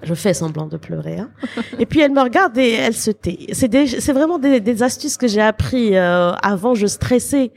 [0.02, 1.18] Je fais semblant de pleurer.
[1.18, 1.30] Hein.
[1.78, 3.46] Et puis elle me regarde et elle se tait.
[3.52, 5.96] C'est vraiment des, des astuces que j'ai appris.
[5.96, 7.52] Euh, avant, je stressais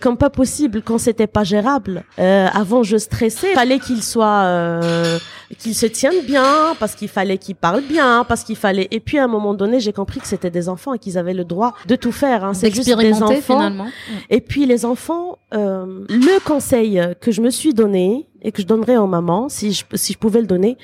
[0.00, 2.04] comme pas possible quand c'était pas gérable.
[2.18, 3.54] Euh, avant, je stressais.
[3.54, 5.18] Fallait qu'ils soient, euh,
[5.58, 8.88] qu'ils se tiennent bien, parce qu'il fallait qu'ils parlent bien, parce qu'il fallait.
[8.90, 11.34] Et puis à un moment donné, j'ai compris que c'était des enfants et qu'ils avaient
[11.34, 12.44] le droit de tout faire.
[12.44, 12.54] Hein.
[12.54, 13.40] C'est juste des enfants.
[13.40, 13.88] finalement.
[14.30, 18.66] Et puis les enfants, euh, le conseil que je me suis donné et que je
[18.66, 20.76] donnerais aux mamans, si je, si je pouvais le donner,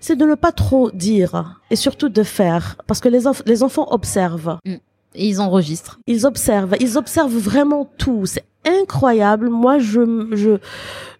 [0.00, 3.86] c'est de ne pas trop dire et surtout de faire, parce que les, les enfants
[3.90, 4.58] observent.
[4.66, 5.98] Et ils enregistrent.
[6.06, 8.26] Ils observent, ils observent vraiment tout.
[8.26, 9.48] C'est incroyable.
[9.48, 10.58] Moi, je, je,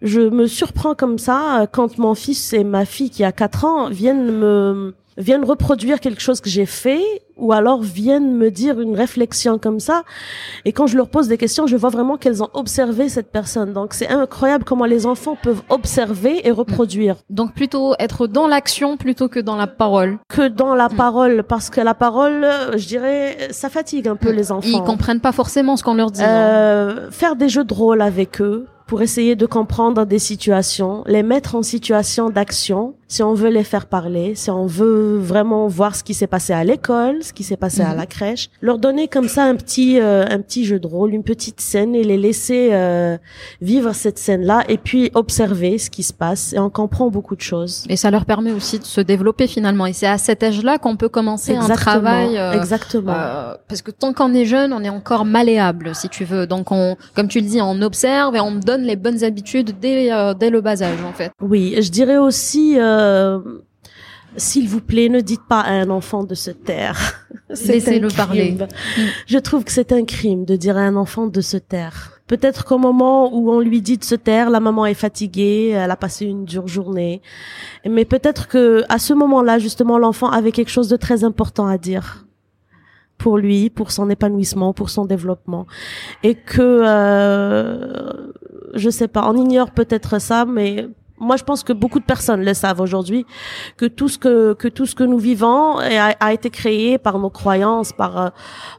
[0.01, 3.65] je me surprends comme ça euh, quand mon fils et ma fille qui a 4
[3.65, 7.01] ans viennent me viennent reproduire quelque chose que j'ai fait
[7.37, 10.03] ou alors viennent me dire une réflexion comme ça
[10.63, 13.73] et quand je leur pose des questions je vois vraiment qu'elles ont observé cette personne
[13.73, 18.95] donc c'est incroyable comment les enfants peuvent observer et reproduire Donc plutôt être dans l'action
[18.95, 20.19] plutôt que dans la parole.
[20.29, 24.29] que dans la parole parce que la parole euh, je dirais ça fatigue un peu
[24.31, 26.21] les enfants Ils comprennent pas forcément ce qu'on leur dit.
[26.23, 26.27] hein.
[26.29, 31.23] Euh, faire des jeux de rôle avec eux pour essayer de comprendre des situations, les
[31.23, 35.95] mettre en situation d'action, si on veut les faire parler, si on veut vraiment voir
[35.95, 37.97] ce qui s'est passé à l'école, ce qui s'est passé à Mhm.
[37.97, 41.23] la crèche, leur donner comme ça un petit euh, un petit jeu de rôle, une
[41.23, 43.17] petite scène et les laisser euh,
[43.61, 47.41] vivre cette scène-là et puis observer ce qui se passe et on comprend beaucoup de
[47.41, 47.85] choses.
[47.89, 49.85] Et ça leur permet aussi de se développer finalement.
[49.85, 52.37] Et c'est à cet âge-là qu'on peut commencer un travail.
[52.37, 53.13] euh, exactement.
[53.15, 56.45] euh, parce que tant qu'on est jeune, on est encore malléable, si tu veux.
[56.47, 60.11] Donc, on, comme tu le dis, on observe et on donne les bonnes habitudes dès,
[60.11, 61.31] euh, dès le bas âge, en fait.
[61.41, 62.96] Oui, je dirais aussi, euh,
[64.37, 67.27] s'il vous plaît, ne dites pas à un enfant de se taire.
[67.53, 68.51] C'est Laissez-le parler.
[68.51, 69.01] Mm.
[69.25, 72.19] Je trouve que c'est un crime de dire à un enfant de se taire.
[72.27, 75.89] Peut-être qu'au moment où on lui dit de se taire, la maman est fatiguée, elle
[75.89, 77.21] a passé une dure journée.
[77.89, 81.77] Mais peut-être que à ce moment-là, justement, l'enfant avait quelque chose de très important à
[81.77, 82.25] dire
[83.17, 85.65] pour lui, pour son épanouissement, pour son développement,
[86.21, 88.31] et que euh,
[88.75, 90.87] je sais pas, on ignore peut-être ça, mais
[91.19, 93.25] moi je pense que beaucoup de personnes le savent aujourd'hui,
[93.77, 97.19] que tout ce que que tout ce que nous vivons a, a été créé par
[97.19, 98.29] nos croyances, par euh,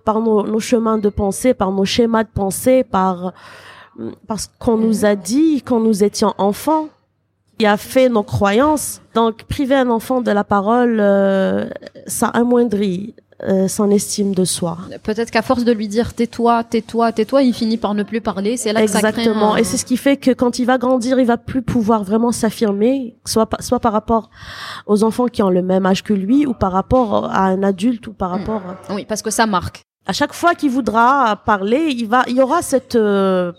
[0.05, 3.33] par nos, nos chemins de pensée, par nos schémas de pensée, par
[4.27, 6.89] parce qu'on nous a dit quand nous étions enfants
[7.59, 9.03] qui a fait nos croyances.
[9.15, 11.69] Donc, priver un enfant de la parole, euh,
[12.07, 13.15] ça amoindrit
[13.47, 14.79] euh, son estime de soi.
[15.05, 18.57] Peut-être qu'à force de lui dire tais-toi, tais-toi, tais-toi, il finit par ne plus parler.
[18.57, 19.55] C'est là que ça Exactement.
[19.55, 22.03] un- Et c'est ce qui fait que quand il va grandir, il va plus pouvoir
[22.03, 24.31] vraiment s'affirmer, soit, soit par rapport
[24.87, 28.07] aux enfants qui ont le même âge que lui, ou par rapport à un adulte,
[28.09, 28.33] ou par Mm.
[28.41, 29.83] rapport Oui, parce que ça marque.
[30.07, 33.53] à chaque fois qu'il voudra parler, il va, il y aura cette, euh,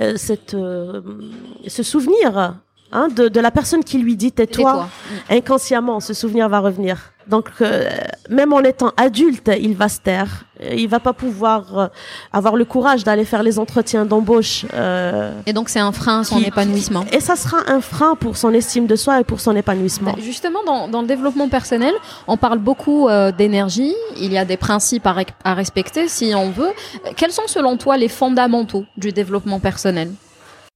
[0.00, 1.02] euh, cette, euh,
[1.66, 2.54] ce souvenir
[2.92, 4.88] hein, de, de la personne qui lui dit tais-toi.
[5.28, 5.36] Tais-toi.
[5.38, 7.12] Inconsciemment, ce souvenir va revenir.
[7.26, 7.90] Donc, euh,
[8.30, 10.44] même en étant adulte, il va se taire.
[10.72, 11.86] Il va pas pouvoir euh,
[12.32, 14.64] avoir le courage d'aller faire les entretiens d'embauche.
[14.72, 17.04] euh, Et donc, c'est un frein à son Qui- épanouissement.
[17.12, 20.14] et ça sera un frein pour son estime de soi et pour son épanouissement.
[20.22, 21.92] Justement, dans, dans le développement personnel,
[22.26, 23.94] on parle beaucoup euh, d'énergie.
[24.16, 26.70] Il y a des principes à, rec- à respecter si on veut.
[27.16, 30.10] Quels sont selon toi les fondamentaux du développement personnel?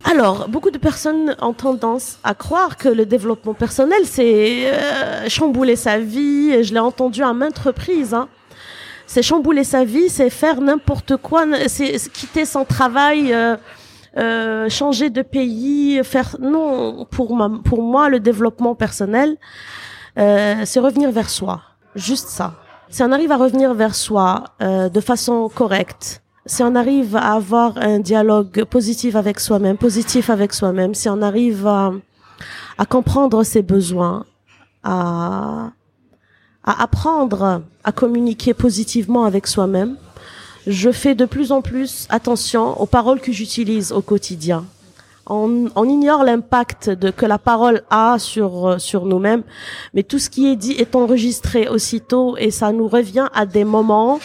[0.05, 5.77] Alors, beaucoup de personnes ont tendance à croire que le développement personnel, c'est euh, chambouler
[5.77, 6.51] sa vie.
[6.51, 8.13] Et Je l'ai entendu à maintes reprises.
[8.13, 8.29] Hein.
[9.07, 13.57] C'est chambouler sa vie, c'est faire n'importe quoi, c'est quitter son travail, euh,
[14.17, 19.37] euh, changer de pays, faire non pour ma, pour moi le développement personnel,
[20.19, 21.63] euh, c'est revenir vers soi,
[21.95, 22.55] juste ça.
[22.91, 27.35] Si on arrive à revenir vers soi euh, de façon correcte, si on arrive à
[27.35, 31.93] avoir un dialogue positif avec soi-même, positif avec soi-même, si on arrive à,
[32.79, 34.25] à comprendre ses besoins,
[34.83, 35.71] à,
[36.65, 39.97] à apprendre à communiquer positivement avec soi-même,
[40.67, 44.65] je fais de plus en plus attention aux paroles que j'utilise au quotidien.
[45.27, 49.45] On, on ignore l'impact de que la parole a sur sur nous-mêmes,
[49.95, 53.65] mais tout ce qui est dit est enregistré aussitôt et ça nous revient à des
[53.65, 54.19] moments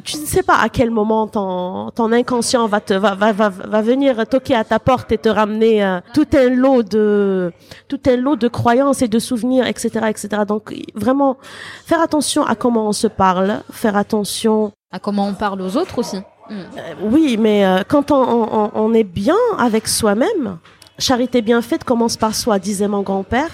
[0.00, 3.48] tu ne sais pas à quel moment ton, ton inconscient va te va, va, va,
[3.48, 7.52] va venir toquer à ta porte et te ramener euh, tout un lot de
[7.88, 11.36] tout un lot de croyances et de souvenirs etc etc donc vraiment
[11.84, 15.98] faire attention à comment on se parle faire attention à comment on parle aux autres
[15.98, 16.18] aussi.
[16.50, 16.64] Euh,
[17.02, 20.58] oui mais euh, quand on, on, on est bien avec soi-même
[20.98, 23.50] charité bien faite commence par soi disait mon grand-père.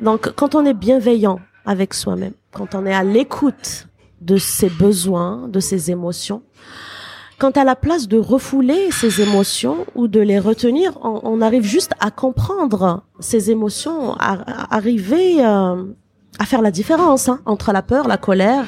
[0.00, 3.87] Donc quand on est bienveillant avec soi-même quand on est à l'écoute
[4.20, 6.42] de ses besoins, de ses émotions.
[7.38, 11.62] Quant à la place de refouler ses émotions ou de les retenir, on, on arrive
[11.62, 15.84] juste à comprendre ces émotions, à, à arriver euh,
[16.38, 18.66] à faire la différence hein, entre la peur, la colère,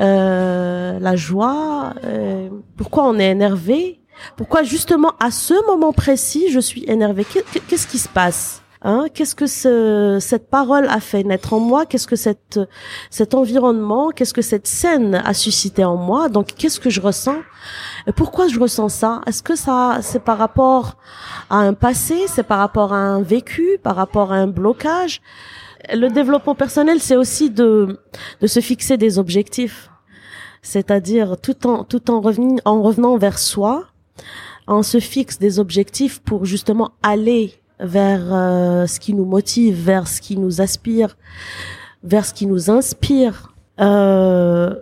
[0.00, 1.94] euh, la joie.
[2.04, 4.00] Euh, pourquoi on est énervé
[4.36, 8.62] Pourquoi justement à ce moment précis je suis énervé Qu'est-ce qui se passe?
[8.82, 11.84] Hein, qu'est-ce que ce, cette parole a fait naître en moi?
[11.84, 12.60] Qu'est-ce que cette,
[13.10, 16.28] cet environnement, qu'est-ce que cette scène a suscité en moi?
[16.28, 17.40] Donc, qu'est-ce que je ressens?
[18.14, 19.20] Pourquoi je ressens ça?
[19.26, 20.96] Est-ce que ça, c'est par rapport
[21.50, 22.26] à un passé?
[22.28, 23.78] C'est par rapport à un vécu?
[23.82, 25.22] Par rapport à un blocage?
[25.92, 27.98] Le développement personnel, c'est aussi de,
[28.40, 29.90] de se fixer des objectifs.
[30.62, 33.86] C'est-à-dire tout en, tout en, revenant, en revenant vers soi,
[34.68, 40.08] on se fixe des objectifs pour justement aller vers euh, ce qui nous motive, vers
[40.08, 41.16] ce qui nous aspire,
[42.02, 43.54] vers ce qui nous inspire.
[43.80, 44.74] Euh,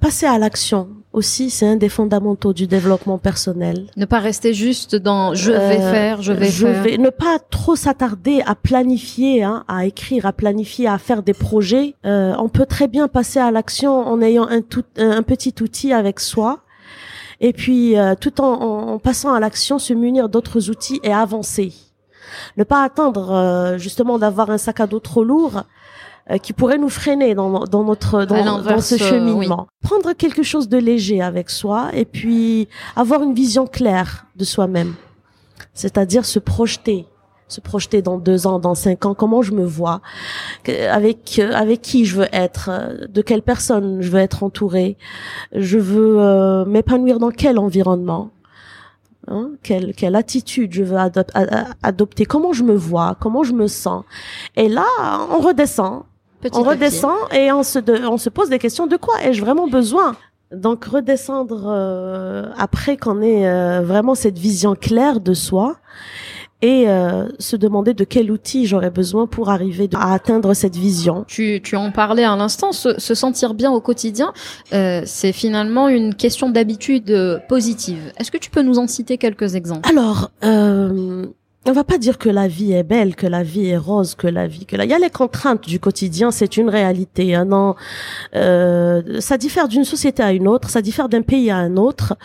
[0.00, 3.86] passer à l'action aussi, c'est un des fondamentaux du développement personnel.
[3.96, 6.82] Ne pas rester juste dans je vais euh, faire, je vais je faire.
[6.82, 11.34] Vais, ne pas trop s'attarder à planifier, hein, à écrire, à planifier, à faire des
[11.34, 11.94] projets.
[12.04, 15.92] Euh, on peut très bien passer à l'action en ayant un, tout, un petit outil
[15.92, 16.60] avec soi.
[17.40, 21.72] Et puis, euh, tout en, en passant à l'action, se munir d'autres outils et avancer
[22.56, 25.62] ne pas attendre euh, justement d'avoir un sac à dos trop lourd
[26.30, 29.66] euh, qui pourrait nous freiner dans, dans notre dans, dans ce cheminement.
[29.68, 29.88] Oui.
[29.88, 34.94] Prendre quelque chose de léger avec soi et puis avoir une vision claire de soi-même,
[35.74, 37.06] c'est-à-dire se projeter,
[37.48, 40.02] se projeter dans deux ans, dans cinq ans, comment je me vois,
[40.90, 42.70] avec avec qui je veux être,
[43.08, 44.98] de quelle personne je veux être entouré,
[45.54, 48.30] je veux euh, m'épanouir dans quel environnement.
[49.30, 51.30] Hein, quelle, quelle attitude je veux adop
[51.82, 54.04] adopter, comment je me vois, comment je me sens.
[54.56, 54.86] Et là,
[55.30, 56.04] on redescend.
[56.40, 59.40] Petit on redescend et on se, de, on se pose des questions de quoi ai-je
[59.40, 60.16] vraiment besoin?
[60.52, 65.76] Donc redescendre euh, après qu'on ait euh, vraiment cette vision claire de soi
[66.60, 71.24] et euh, se demander de quel outil j'aurais besoin pour arriver à atteindre cette vision.
[71.28, 74.32] Tu, tu en parlais à l'instant, se, se, sentir bien au quotidien,
[74.72, 78.12] euh, c'est finalement une question d'habitude euh, positive.
[78.18, 79.88] Est-ce que tu peux nous en citer quelques exemples?
[79.88, 81.26] Alors, euh,
[81.68, 84.26] on va pas dire que la vie est belle, que la vie est rose, que
[84.26, 87.34] la vie, que là, il y a les contraintes du quotidien, c'est une réalité.
[87.34, 87.74] Hein, non,
[88.34, 92.16] euh, ça diffère d'une société à une autre, ça diffère d'un pays à un autre.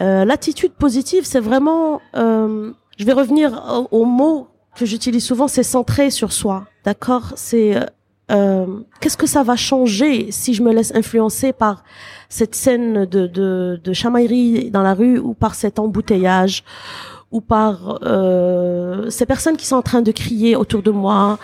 [0.00, 5.48] Euh, L'attitude positive, c'est vraiment euh, je vais revenir au, au mot que j'utilise souvent,
[5.48, 6.66] c'est centré sur soi.
[6.84, 7.32] D'accord?
[7.36, 7.84] C'est euh,
[8.30, 8.66] euh,
[9.00, 11.84] qu'est-ce que ça va changer si je me laisse influencer par
[12.28, 16.64] cette scène de, de, de chamaillerie dans la rue ou par cet embouteillage
[17.30, 21.38] ou par euh, ces personnes qui sont en train de crier autour de moi?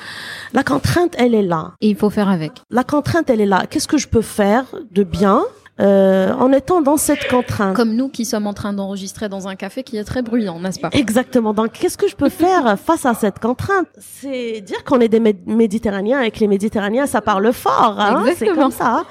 [0.52, 1.72] La contrainte, elle est là.
[1.80, 2.52] Et il faut faire avec.
[2.70, 3.66] La contrainte, elle est là.
[3.68, 5.42] Qu'est-ce que je peux faire de bien
[5.80, 7.74] euh, en étant dans cette contrainte.
[7.74, 10.78] Comme nous qui sommes en train d'enregistrer dans un café qui est très bruyant, n'est-ce
[10.78, 10.90] pas?
[10.92, 11.54] Exactement.
[11.54, 13.86] Donc, qu'est-ce que je peux faire face à cette contrainte?
[13.98, 17.96] C'est dire qu'on est des Méditerranéens et que les Méditerranéens, ça parle fort.
[17.98, 19.04] Hein C'est comme ça.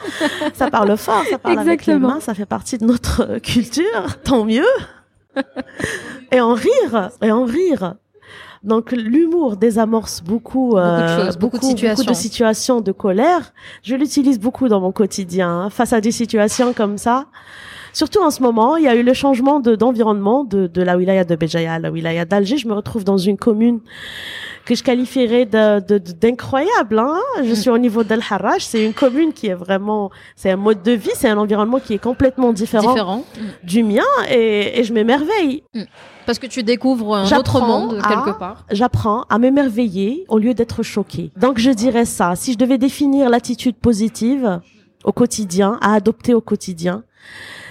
[0.53, 1.67] ça parle fort, ça parle Exactement.
[1.69, 4.17] avec les mains, ça fait partie de notre culture.
[4.23, 4.63] Tant mieux.
[6.32, 7.95] et en rire, et en rire.
[8.63, 12.04] Donc l'humour désamorce beaucoup, beaucoup, de, choses, beaucoup, beaucoup, de situations.
[12.04, 13.54] beaucoup de situations de colère.
[13.84, 17.28] Je l'utilise beaucoup dans mon quotidien hein, face à des situations comme ça.
[17.93, 20.97] Surtout en ce moment, il y a eu le changement de d'environnement de, de la
[20.97, 22.58] wilaya de Béjaïa à la wilaya d'Alger.
[22.58, 23.80] Je me retrouve dans une commune
[24.65, 26.95] que je qualifierais d'incroyable.
[26.95, 30.52] De, hein je suis au niveau d'Al Harrach, c'est une commune qui est vraiment, c'est
[30.52, 33.23] un mode de vie, c'est un environnement qui est complètement différent, différent.
[33.63, 35.63] du mien, et, et je m'émerveille.
[35.73, 35.84] Mm.
[36.28, 38.63] Parce que tu découvres un autre monde quelque part.
[38.72, 41.32] J'apprends à m'émerveiller au lieu d'être choquée.
[41.36, 42.36] Donc je dirais ça.
[42.36, 44.59] Si je devais définir l'attitude positive
[45.03, 47.03] au quotidien, à adopter au quotidien,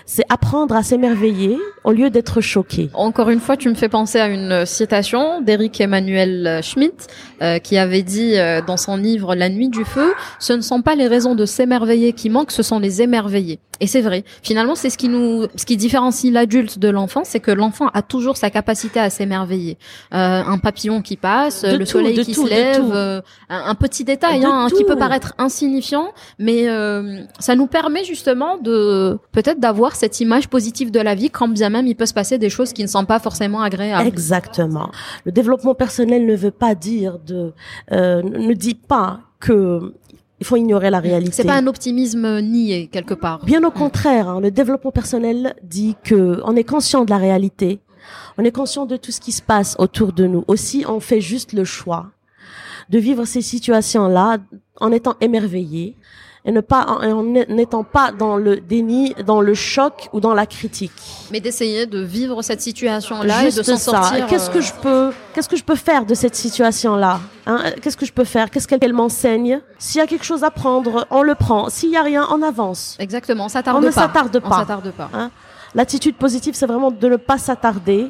[0.08, 2.88] c'est apprendre à s'émerveiller au lieu d'être choqué.
[2.94, 7.08] Encore une fois, tu me fais penser à une citation d'Éric Emmanuel Schmitt
[7.42, 10.80] euh, qui avait dit euh, dans son livre La nuit du feu, ce ne sont
[10.80, 13.60] pas les raisons de s'émerveiller qui manquent, ce sont les émerveillés.
[13.80, 14.24] Et c'est vrai.
[14.42, 18.02] Finalement, c'est ce qui nous, ce qui différencie l'adulte de l'enfant, c'est que l'enfant a
[18.02, 19.78] toujours sa capacité à s'émerveiller.
[20.12, 24.68] Euh, un papillon qui passe, le soleil qui se lève, euh, un, petit détail hein,
[24.76, 30.48] qui peut paraître insignifiant, mais euh, ça nous permet justement de peut-être d'avoir cette image
[30.48, 32.88] positive de la vie, quand bien même il peut se passer des choses qui ne
[32.88, 34.06] sont pas forcément agréables.
[34.06, 34.90] Exactement.
[35.24, 37.52] Le développement personnel ne veut pas dire de,
[37.92, 39.94] euh, ne dit pas que
[40.40, 41.32] il faut ignorer la réalité.
[41.32, 43.44] C'est pas un optimisme nié quelque part.
[43.44, 47.80] Bien au contraire, hein, le développement personnel dit que on est conscient de la réalité,
[48.38, 50.44] on est conscient de tout ce qui se passe autour de nous.
[50.46, 52.10] Aussi, on fait juste le choix
[52.88, 54.38] de vivre ces situations-là
[54.80, 55.96] en étant émerveillé,
[56.44, 60.46] et ne pas en n'étant pas dans le déni, dans le choc ou dans la
[60.46, 60.92] critique.
[61.30, 64.26] Mais d'essayer de vivre cette situation-là et de s'en sortir.
[64.26, 67.62] Qu'est-ce que je peux, qu'est-ce que je peux faire de cette situation-là hein?
[67.82, 68.50] Qu'est-ce que je peux faire?
[68.50, 69.60] Qu'est-ce qu'elle m'enseigne?
[69.78, 71.68] S'il y a quelque chose à prendre, on le prend.
[71.70, 72.96] S'il y a rien, on avance.
[72.98, 73.82] Exactement, on s'attarde pas.
[73.82, 74.48] On ne s'attarde pas.
[74.48, 75.10] On s'attarde pas.
[75.12, 75.30] Hein?
[75.74, 78.08] L'attitude positive, c'est vraiment de ne pas s'attarder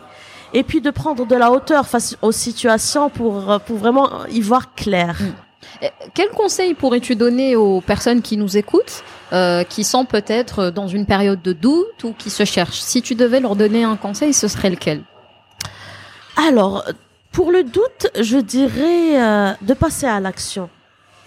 [0.55, 4.75] et puis de prendre de la hauteur face aux situations pour, pour vraiment y voir
[4.75, 5.17] clair.
[5.21, 5.48] Mm.
[5.83, 10.89] Euh, quel conseil pourrais-tu donner aux personnes qui nous écoutent, euh, qui sont peut-être dans
[10.89, 12.81] une période de doute ou qui se cherchent?
[12.81, 15.03] Si tu devais leur donner un conseil, ce serait lequel?
[16.37, 16.85] Alors,
[17.33, 20.71] pour le doute, je dirais euh, de passer à l'action.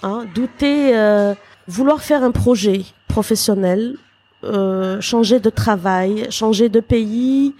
[0.03, 1.35] Hein, douter, euh,
[1.67, 3.95] vouloir faire un projet professionnel,
[4.43, 7.53] euh, changer de travail, changer de pays,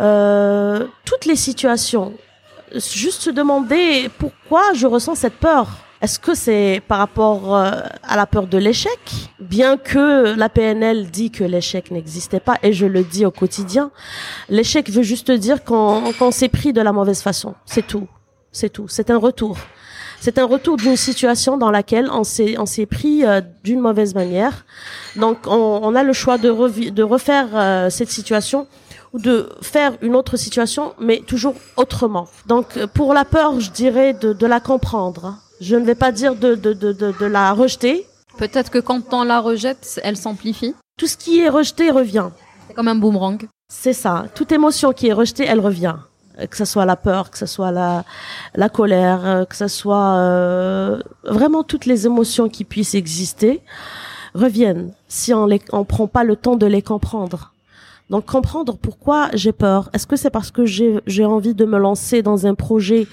[0.00, 2.14] euh, toutes les situations.
[2.72, 5.68] Juste se demander pourquoi je ressens cette peur
[6.00, 7.72] est-ce que c'est par rapport euh,
[8.04, 9.00] à la peur de l'échec?
[9.40, 13.90] Bien que la PNL dit que l'échec n'existait pas, et je le dis au quotidien,
[14.48, 17.54] l'échec veut juste dire qu'on s'est pris de la mauvaise façon.
[17.66, 18.06] C'est tout.
[18.52, 18.86] C'est tout.
[18.86, 19.58] C'est un retour.
[20.20, 24.66] C'est un retour d'une situation dans laquelle on s'est pris euh, d'une mauvaise manière.
[25.16, 26.48] Donc on, a le choix de,
[27.02, 28.68] refaire euh, cette situation
[29.12, 32.28] ou de faire une autre situation, mais toujours autrement.
[32.46, 36.54] Donc pour la peur, je dirais de la comprendre je ne vais pas dire de,
[36.54, 38.06] de, de, de, de la rejeter.
[38.36, 40.74] Peut-être que quand on la rejette, elle s'amplifie.
[40.98, 42.28] Tout ce qui est rejeté revient.
[42.68, 43.48] C'est comme un boomerang.
[43.68, 44.26] C'est ça.
[44.34, 45.96] Toute émotion qui est rejetée, elle revient.
[46.50, 48.04] Que ce soit la peur, que ce soit la,
[48.54, 53.60] la colère, que ce soit euh, vraiment toutes les émotions qui puissent exister,
[54.34, 57.52] reviennent si on ne on prend pas le temps de les comprendre.
[58.10, 59.90] Donc comprendre pourquoi j'ai peur.
[59.92, 63.06] Est-ce que c'est parce que j'ai envie de me lancer dans un projet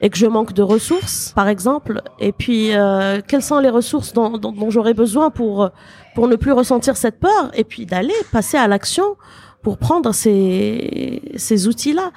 [0.00, 2.02] et que je manque de ressources, par exemple?
[2.18, 5.70] Et puis euh, quelles sont les ressources dont, dont, dont j'aurais besoin pour
[6.14, 7.50] pour ne plus ressentir cette peur?
[7.54, 9.16] Et puis d'aller passer à l'action
[9.68, 12.10] pour prendre ces, ces outils-là.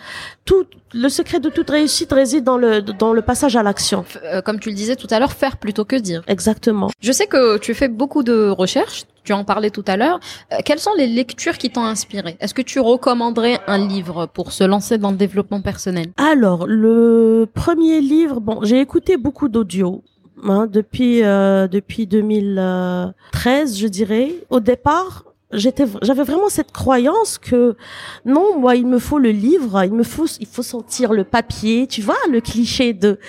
[0.46, 4.06] Tout le secret de toute réussite réside dans le dans le passage à l'action.
[4.24, 6.24] Euh, comme tu le disais tout à l'heure, faire plutôt que dire.
[6.28, 6.90] Exactement.
[7.02, 9.04] Je sais que tu fais beaucoup de recherches.
[9.26, 10.22] Tu en parlais tout à l'heure.
[10.54, 12.38] Euh, quelles sont les lectures qui t'ont inspiré?
[12.40, 16.08] Est-ce que tu recommanderais un livre pour se lancer dans le développement personnel?
[16.16, 20.06] Alors, le premier livre, bon, j'ai écouté beaucoup d'audio.
[20.46, 24.36] Hein, depuis euh, depuis 2013, je dirais.
[24.50, 27.76] Au départ, j'étais j'avais vraiment cette croyance que
[28.26, 31.88] non moi il me faut le livre il me faut il faut sentir le papier
[31.88, 33.20] tu vois le cliché de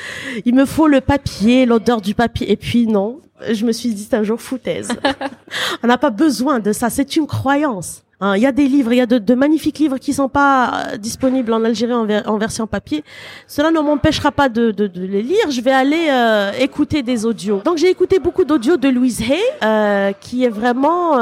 [0.45, 2.51] il me faut le papier l'odeur du papier.
[2.51, 3.21] Et puis non
[3.51, 4.89] je me suis dit c'est un jour foutaise.
[5.83, 8.93] On n'a pas besoin de ça c'est une croyance Hein, il y a des livres,
[8.93, 12.69] il y a de, magnifiques livres qui sont pas euh, disponibles en Algérie en, version
[12.69, 13.03] papier.
[13.49, 15.51] Cela ne m'empêchera pas de, de, les lire.
[15.51, 17.63] Je vais aller euh, écouter des audios.
[17.65, 21.19] Donc j'ai écouté beaucoup d'audios de Louise Hay, euh, qui est vraiment,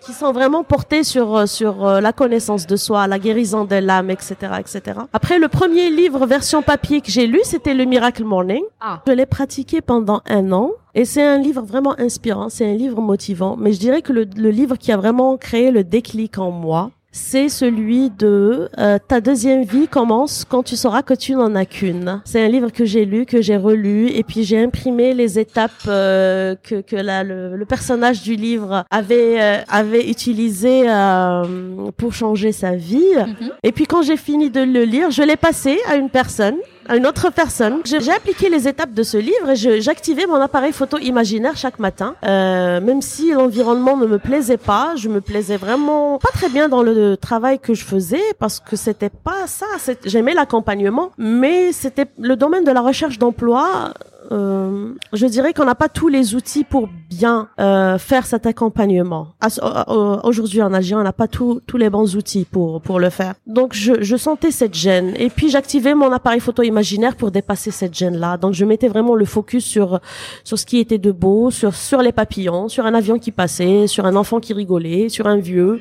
[0.00, 4.34] qui sont vraiment portés sur sur la connaissance de soi, la guérison de l'âme, etc.,
[4.58, 5.00] etc.
[5.12, 8.62] Après le premier livre version papier que j'ai lu, c'était le Miracle Morning.
[8.80, 9.02] Ah.
[9.06, 10.70] Je l'ai pratiqué pendant un an.
[10.96, 13.56] Et c'est un livre vraiment inspirant, c'est un livre motivant.
[13.58, 16.92] Mais je dirais que le, le, livre qui a vraiment créé le déclic en moi,
[17.10, 21.64] c'est celui de euh, Ta deuxième vie commence quand tu sauras que tu n'en as
[21.64, 22.20] qu'une.
[22.24, 25.70] C'est un livre que j'ai lu, que j'ai relu, et puis j'ai imprimé les étapes
[25.86, 30.82] euh, que, que la, le, le, personnage du livre avait euh, avait utilisé
[31.96, 32.98] pour changer sa vie.
[32.98, 33.50] Mm-hmm.
[33.62, 36.56] Et puis quand j'ai fini de le lire, je l'ai passé à une personne
[36.88, 37.80] une autre personne.
[37.84, 42.14] J'ai appliqué les étapes de ce livre et j'activais mon appareil photo imaginaire chaque matin.
[42.24, 46.68] Euh, même si l'environnement ne me plaisait pas, je me plaisais vraiment pas très bien
[46.68, 49.66] dans le travail que je faisais parce que c'était pas ça.
[50.04, 53.92] J'aimais l'accompagnement, mais c'était le domaine de la recherche d'emploi.
[54.32, 59.28] Euh, je dirais qu'on n'a pas tous les outils pour bien euh, faire cet accompagnement.
[60.22, 63.34] Aujourd'hui en Algérie, on n'a pas tous tous les bons outils pour pour le faire.
[63.46, 67.70] Donc je, je sentais cette gêne et puis j'activais mon appareil photo imaginaire pour dépasser
[67.70, 68.36] cette gêne là.
[68.36, 70.00] Donc je mettais vraiment le focus sur
[70.42, 73.86] sur ce qui était de beau, sur sur les papillons, sur un avion qui passait,
[73.86, 75.80] sur un enfant qui rigolait, sur un vieux,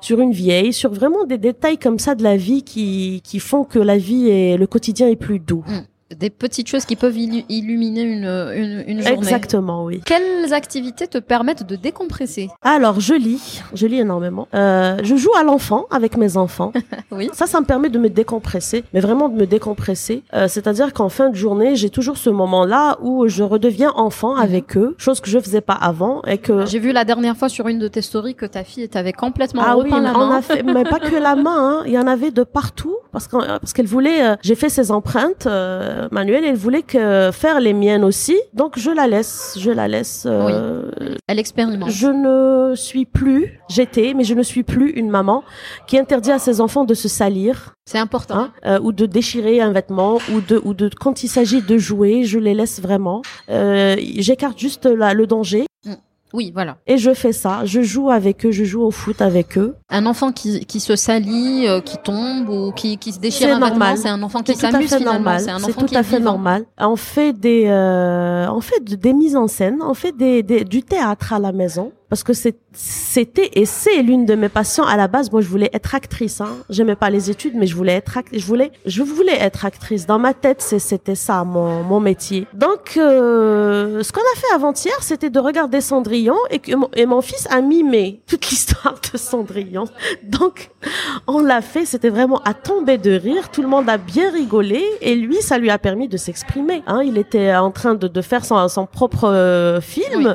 [0.00, 3.64] sur une vieille, sur vraiment des détails comme ça de la vie qui qui font
[3.64, 5.64] que la vie et le quotidien est plus doux.
[6.14, 9.16] Des petites choses qui peuvent illu- illuminer une, une, une journée.
[9.18, 10.00] Exactement, oui.
[10.04, 12.48] Quelles activités te permettent de décompresser?
[12.62, 14.46] Alors, je lis, je lis énormément.
[14.54, 16.72] Euh, je joue à l'enfant avec mes enfants.
[17.12, 17.30] Oui.
[17.32, 20.22] Ça, ça me permet de me décompresser, mais vraiment de me décompresser.
[20.34, 24.76] Euh, C'est-à-dire qu'en fin de journée, j'ai toujours ce moment-là où je redeviens enfant avec
[24.76, 27.68] eux, chose que je faisais pas avant et que J'ai vu la dernière fois sur
[27.68, 30.84] une de tes stories que ta fille t'avait complètement ah oui, on a fait, mais
[30.84, 31.82] pas que la main, hein.
[31.86, 33.28] il y en avait de partout parce
[33.72, 38.04] qu'elle voulait, euh, j'ai fait ses empreintes euh, manuelles, elle voulait que faire les miennes
[38.04, 40.24] aussi, donc je la laisse, je la laisse.
[40.28, 40.90] euh,
[41.26, 41.90] Elle expérimente.
[41.90, 45.42] Je ne suis plus, j'étais, mais je ne suis plus une maman
[45.86, 48.34] qui interdit à ses enfants de se salir, C'est important.
[48.36, 51.78] hein, euh, ou de déchirer un vêtement, ou de, ou de, quand il s'agit de
[51.78, 53.22] jouer, je les laisse vraiment.
[53.50, 55.66] Euh, J'écarte juste la, le danger
[56.32, 56.76] Oui, voilà.
[56.86, 57.60] et je fais ça.
[57.64, 59.74] Je joue avec eux, je joue au foot avec eux.
[59.88, 63.52] Un enfant qui, qui se salit, euh, qui tombe ou qui, qui se déchire C'est
[63.54, 63.96] un normal.
[63.96, 65.12] c'est un enfant qui s'amuse finalement.
[65.12, 65.40] normal.
[65.40, 66.32] C'est un C'est enfant tout qui à fait vivant.
[66.32, 66.64] normal.
[66.78, 70.64] On fait des, euh, on fait de- des mises en scène, on fait des, des-
[70.64, 71.92] du théâtre à la maison.
[72.08, 75.32] Parce que c'était et c'est l'une de mes passions à la base.
[75.32, 76.40] Moi, je voulais être actrice.
[76.40, 76.50] Hein.
[76.70, 80.06] J'aimais pas les études, mais je voulais être act- je voulais, je voulais être actrice.
[80.06, 82.46] Dans ma tête, c'était ça mon, mon métier.
[82.54, 87.20] Donc, euh, ce qu'on a fait avant-hier, c'était de regarder Cendrillon et que et mon
[87.22, 89.75] fils a mimé toute l'histoire de Cendrillon.
[90.22, 90.70] Donc,
[91.26, 93.50] on l'a fait, c'était vraiment à tomber de rire.
[93.50, 96.82] Tout le monde a bien rigolé et lui, ça lui a permis de s'exprimer.
[96.86, 100.26] Hein, il était en train de, de faire son, son propre euh, film.
[100.26, 100.32] Oui.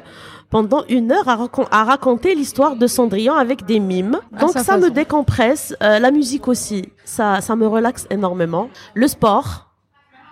[0.50, 4.20] Pendant une heure à, racon- à raconter l'histoire de Cendrillon avec des mimes.
[4.36, 5.74] À Donc ça me décompresse.
[5.82, 8.70] Euh, la musique aussi, ça, ça me relaxe énormément.
[8.94, 9.71] Le sport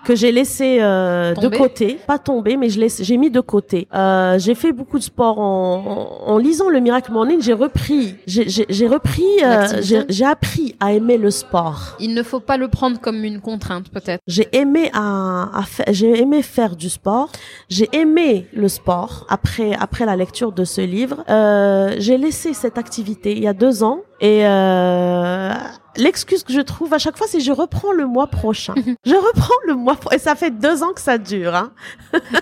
[0.06, 3.88] que j'ai laissé euh, de côté, pas tomber, mais je laisse, j'ai mis de côté.
[3.94, 7.42] Euh, j'ai fait beaucoup de sport en, en, en lisant le Miracle Morning.
[7.42, 11.96] J'ai repris, j'ai- repris, euh, j'ai appris à aimer le sport.
[12.00, 14.22] Il ne faut pas le prendre comme une contrainte, peut-être.
[14.28, 17.30] J'ai aimé à, à j'ai aimé faire du sport.
[17.70, 21.24] J'ai aimé le sport après après la lecture de ce livre.
[21.30, 25.54] Euh, j'ai laissé cette activité il y a deux ans et euh,
[25.98, 28.74] l'excuse que je trouve à chaque fois c'est je reprends le mois prochain.
[29.06, 31.56] je reprends le mois pro- et ça fait deux ans que ça dure.
[31.56, 31.72] Hein.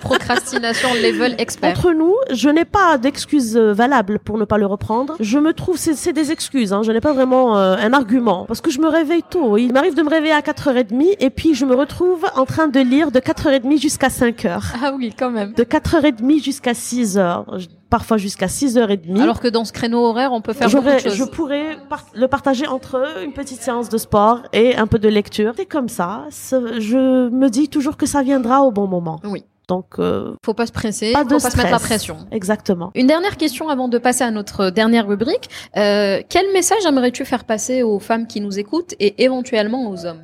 [0.02, 1.70] Procrastination level expert.
[1.70, 5.16] Entre nous, je n'ai pas d'excuses euh, valables pour ne pas le reprendre.
[5.20, 6.82] Je me trouve, c'est c'est des excuses, hein.
[6.84, 8.46] je n'ai pas vraiment euh, un argument.
[8.46, 9.58] Parce que je me réveille tôt.
[9.58, 12.80] Il m'arrive de me réveiller à 4h30 et puis je me retrouve en train de
[12.80, 14.62] lire de 4h30 jusqu'à 5h.
[14.84, 15.54] Ah oui, quand même.
[15.54, 17.68] De 4h30 jusqu'à 6h.
[17.90, 19.20] Parfois jusqu'à 6h30.
[19.22, 21.14] Alors que dans ce créneau horaire, on peut faire beaucoup de choses.
[21.16, 25.08] je pourrais par- le partager entre une petite séance de sport et un peu de
[25.08, 25.54] lecture.
[25.56, 26.26] C'est comme ça.
[26.32, 29.20] Je me dis toujours que ça viendra au bon moment.
[29.24, 29.44] Oui.
[29.70, 31.82] Donc, euh, Faut pas se presser, pas faut de pas se mettre la stress.
[31.90, 32.18] pression.
[32.32, 32.90] Exactement.
[32.96, 35.50] Une dernière question avant de passer à notre dernière rubrique.
[35.76, 40.24] Euh, quel message aimerais-tu faire passer aux femmes qui nous écoutent et éventuellement aux hommes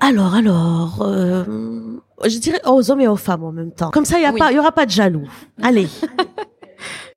[0.00, 1.44] Alors, alors, euh,
[2.24, 3.90] je dirais aux hommes et aux femmes en même temps.
[3.90, 4.38] Comme ça, il y a Oui.
[4.40, 5.28] pas, il y aura pas de jaloux.
[5.62, 5.86] Allez.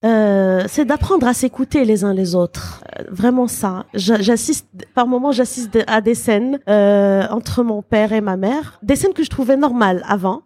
[0.03, 2.84] Euh, c'est d'apprendre à s'écouter les uns les autres.
[2.99, 3.86] Euh, vraiment ça.
[3.93, 8.80] J'a- J'assiste, par moments, j'assiste à des scènes euh, entre mon père et ma mère,
[8.84, 10.41] des scènes que je trouvais normales avant.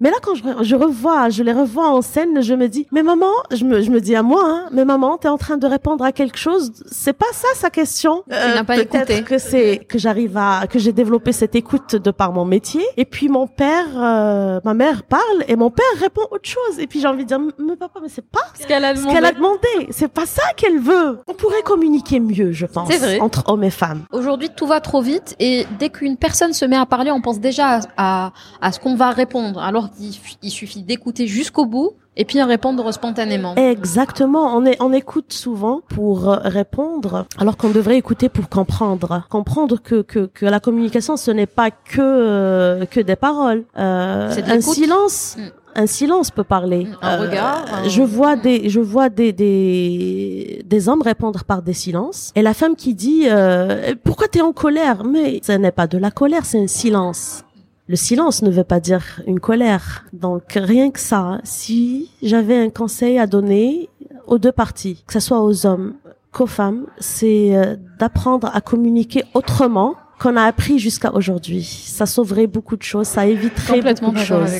[0.00, 2.86] Mais là, quand je, re- je revois, je les revois en scène, je me dis,
[2.92, 5.56] mais maman, je me, je me dis à moi, hein, mais maman, t'es en train
[5.56, 6.72] de répondre à quelque chose?
[6.90, 8.22] C'est pas ça sa question.
[8.32, 9.22] Euh, n'as pas peut-être écouté.
[9.24, 12.82] que c'est que j'arrive à que j'ai développé cette écoute de par mon métier.
[12.96, 16.78] Et puis mon père, euh, ma mère parle et mon père répond autre chose.
[16.78, 19.04] Et puis j'ai envie de dire, mais papa, mais c'est pas Ce qu'elle a ce
[19.06, 19.58] qu'elle a demandé.
[19.90, 21.18] C'est pas ça qu'elle veut.
[21.26, 23.20] On pourrait communiquer mieux, je pense, C'est vrai.
[23.20, 24.02] entre hommes et femmes.
[24.12, 27.40] Aujourd'hui, tout va trop vite et dès qu'une personne se met à parler, on pense
[27.40, 29.60] déjà à, à, à ce qu'on va répondre.
[29.68, 33.54] Alors qu'il suffit d'écouter jusqu'au bout et puis à répondre spontanément.
[33.56, 34.56] Exactement.
[34.56, 39.24] On, est, on écoute souvent pour euh, répondre, alors qu'on devrait écouter pour comprendre.
[39.28, 43.64] Comprendre que, que, que la communication, ce n'est pas que, euh, que des paroles.
[43.78, 45.36] Euh, de un silence.
[45.38, 45.42] Mm.
[45.74, 46.86] Un silence peut parler.
[46.86, 51.62] Mm, un regard, un- Je vois des, je vois des, des, des hommes répondre par
[51.62, 52.32] des silences.
[52.34, 55.04] Et la femme qui dit, euh, pourquoi t'es en colère?
[55.04, 57.44] Mais ce n'est pas de la colère, c'est un silence.
[57.88, 60.04] Le silence ne veut pas dire une colère.
[60.12, 63.88] Donc rien que ça, si j'avais un conseil à donner
[64.26, 65.94] aux deux parties, que ce soit aux hommes
[66.30, 71.64] qu'aux femmes, c'est euh, d'apprendre à communiquer autrement qu'on a appris jusqu'à aujourd'hui.
[71.64, 74.50] Ça sauverait beaucoup de choses, ça éviterait beaucoup de choses.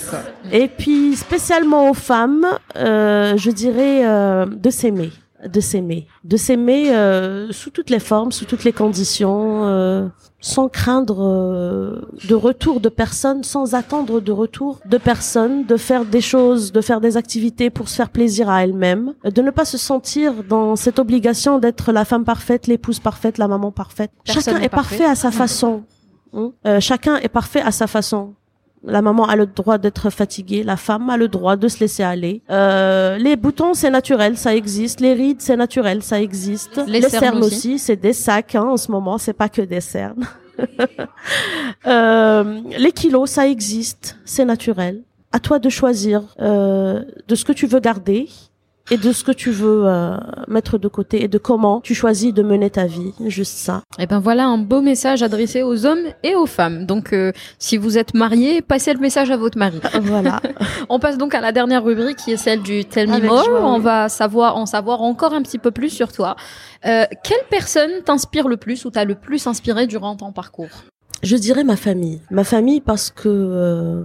[0.51, 5.11] Et puis spécialement aux femmes, euh, je dirais euh, de s'aimer
[5.47, 10.09] de s'aimer, de s'aimer euh, sous toutes les formes, sous toutes les conditions, euh,
[10.41, 16.05] sans craindre euh, de retour de personne, sans attendre de retour de personne, de faire
[16.05, 19.65] des choses, de faire des activités pour se faire plaisir à elle-même, de ne pas
[19.65, 24.11] se sentir dans cette obligation d'être la femme parfaite, l'épouse parfaite, la maman parfaite.
[24.25, 25.83] chacun est parfait, à sa façon.
[26.35, 26.53] Hein.
[26.81, 28.35] chacun est parfait à sa façon.
[28.85, 32.03] La maman a le droit d'être fatiguée, la femme a le droit de se laisser
[32.03, 32.43] aller.
[32.51, 35.01] Euh, les boutons, c'est naturel, ça existe.
[35.01, 36.81] Les rides, c'est naturel, ça existe.
[36.87, 40.25] Les, cernes, aussi, c'est des sacs hein, en ce moment, c'est pas que des cernes.
[41.87, 45.03] euh, les kilos, ça existe, c'est naturel.
[45.33, 48.29] À toi de choisir euh, de ce que tu veux garder
[48.91, 50.17] et de ce que tu veux euh,
[50.47, 53.13] mettre de côté et de comment tu choisis de mener ta vie.
[53.27, 53.83] Juste ça.
[53.99, 56.87] Et eh ben voilà un beau message adressé aux hommes et aux femmes.
[56.87, 59.81] Donc euh, si vous êtes marié, passez le message à votre mari.
[60.01, 60.41] Voilà.
[60.89, 63.49] On passe donc à la dernière rubrique qui est celle du Tell Me More.
[63.63, 66.37] On va savoir en savoir encore un petit peu plus sur toi.
[66.87, 70.69] Euh, quelle personne t'inspire le plus ou t'a le plus inspiré durant ton parcours?
[71.23, 72.21] Je dirais ma famille.
[72.31, 74.03] Ma famille parce que euh,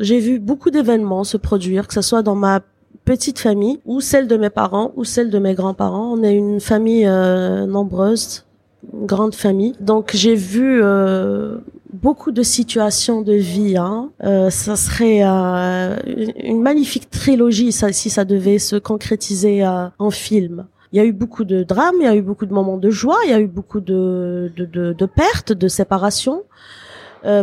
[0.00, 2.60] j'ai vu beaucoup d'événements se produire, que ce soit dans ma
[3.06, 6.12] petite famille, ou celle de mes parents, ou celle de mes grands-parents.
[6.12, 8.44] On est une famille euh, nombreuse,
[8.92, 9.74] une grande famille.
[9.80, 11.56] Donc j'ai vu euh,
[11.94, 13.76] beaucoup de situations de vie.
[13.78, 14.10] Hein.
[14.24, 15.96] Euh, ça serait euh,
[16.42, 19.64] une magnifique trilogie si ça devait se concrétiser
[19.98, 20.66] en film.
[20.92, 22.90] Il y a eu beaucoup de drames, il y a eu beaucoup de moments de
[22.90, 26.42] joie, il y a eu beaucoup de, de, de, de pertes, de séparations,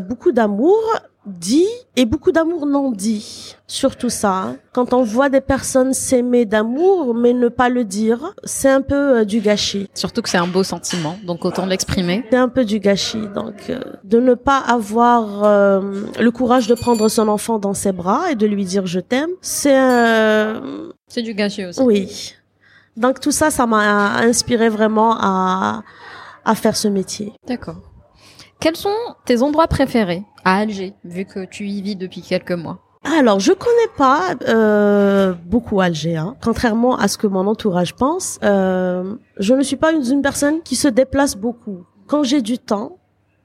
[0.01, 0.79] beaucoup d'amour
[1.25, 3.55] dit et beaucoup d'amour non dit.
[3.67, 4.55] Surtout ça.
[4.73, 9.19] Quand on voit des personnes s'aimer d'amour mais ne pas le dire, c'est un peu
[9.19, 9.89] euh, du gâchis.
[9.93, 12.25] Surtout que c'est un beau sentiment, donc autant l'exprimer.
[12.29, 13.27] C'est un peu du gâchis.
[13.34, 17.91] Donc euh, de ne pas avoir euh, le courage de prendre son enfant dans ses
[17.91, 19.73] bras et de lui dire je t'aime, c'est
[21.07, 21.81] c'est du gâchis aussi.
[21.81, 22.34] Oui.
[22.97, 25.84] Donc tout ça, ça m'a inspiré vraiment à
[26.45, 27.31] à faire ce métier.
[27.47, 27.93] D'accord.
[28.64, 28.95] Quels sont
[29.26, 32.80] tes endroits préférés à Alger, vu que tu y vis depuis quelques mois?
[33.03, 36.38] Alors, je connais pas euh, beaucoup Alger, hein.
[36.41, 38.39] contrairement à ce que mon entourage pense.
[38.41, 41.84] Euh, je ne suis pas une, personne qui se déplace beaucoup.
[42.07, 42.99] Quand j'ai du temps,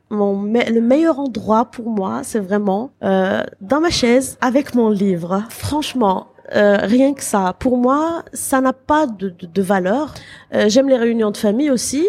[0.08, 5.42] mon le meilleur endroit pour moi, c'est vraiment euh, dans ma chaise avec mon livre.
[5.48, 7.56] Franchement, euh, rien que ça.
[7.58, 10.14] Pour moi, ça n'a pas de, de, de valeur.
[10.54, 12.06] Euh, j'aime les réunions de famille aussi.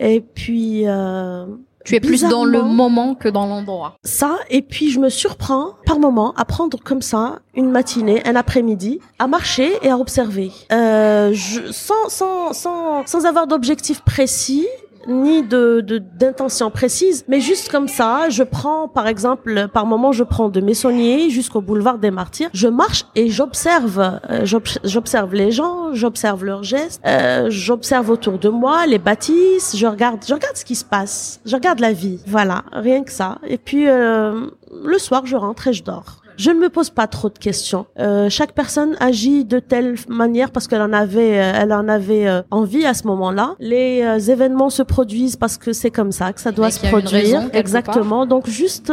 [0.00, 1.46] Et puis, euh,
[1.84, 3.96] tu es plus dans le moment que dans l'endroit.
[4.04, 8.36] Ça, et puis je me surprends par moment à prendre comme ça une matinée, un
[8.36, 10.50] après-midi, à marcher et à observer.
[10.72, 14.66] Euh, je, sans, sans, sans, sans avoir d'objectif précis,
[15.08, 15.80] ni de
[16.18, 20.60] d'intention précise, mais juste comme ça, je prends par exemple, par moment, je prends de
[20.60, 24.44] Messonnier jusqu'au boulevard des Martyrs, je marche et j'observe, euh,
[24.84, 30.20] j'observe les gens, j'observe leurs gestes, euh, j'observe autour de moi les bâtisses, je regarde,
[30.26, 33.38] je regarde ce qui se passe, je regarde la vie, voilà, rien que ça.
[33.46, 34.46] Et puis euh,
[34.84, 36.23] le soir, je rentre et je dors.
[36.36, 37.86] Je ne me pose pas trop de questions.
[37.98, 42.26] Euh, chaque personne agit de telle manière parce qu'elle en avait, euh, elle en avait
[42.26, 43.54] euh, envie à ce moment-là.
[43.60, 47.48] Les euh, événements se produisent parce que c'est comme ça que ça doit se produire.
[47.52, 48.26] Exactement.
[48.26, 48.92] Donc juste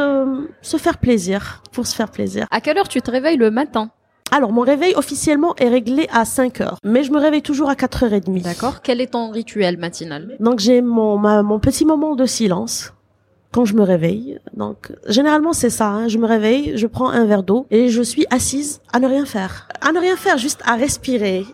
[0.62, 2.48] se faire plaisir pour se faire plaisir.
[2.52, 3.90] À quelle heure tu te réveilles le matin?
[4.34, 7.74] Alors, mon réveil officiellement est réglé à 5 heures, mais je me réveille toujours à
[7.74, 8.42] 4h30.
[8.42, 8.82] D'accord.
[8.82, 10.38] Quel est ton rituel matinal?
[10.40, 12.94] Donc, j'ai mon, mon petit moment de silence
[13.52, 14.40] quand je me réveille.
[14.56, 15.90] Donc, généralement, c'est ça.
[15.90, 16.08] Hein.
[16.08, 19.26] Je me réveille, je prends un verre d'eau et je suis assise à ne rien
[19.26, 19.68] faire.
[19.82, 21.46] À ne rien faire, juste à respirer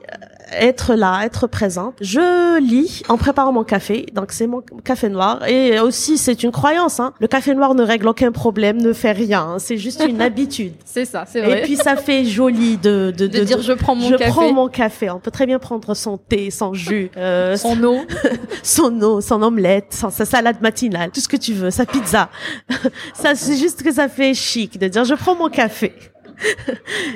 [0.51, 1.95] être là, être présente.
[2.01, 5.47] Je lis en préparant mon café, donc c'est mon café noir.
[5.47, 6.99] Et aussi, c'est une croyance.
[6.99, 7.13] Hein.
[7.19, 9.41] Le café noir ne règle aucun problème, ne fait rien.
[9.41, 9.59] Hein.
[9.59, 10.73] C'est juste une habitude.
[10.85, 11.59] c'est ça, c'est vrai.
[11.59, 14.25] Et puis ça fait joli de de, de, dire je prends mon je café.
[14.25, 15.09] Je prends mon café.
[15.09, 17.99] On peut très bien prendre son thé, son jus, euh, son eau,
[18.63, 22.29] son eau, son omelette, son, sa salade matinale, tout ce que tu veux, sa pizza.
[23.13, 25.93] ça, c'est juste que ça fait chic de dire je prends mon café.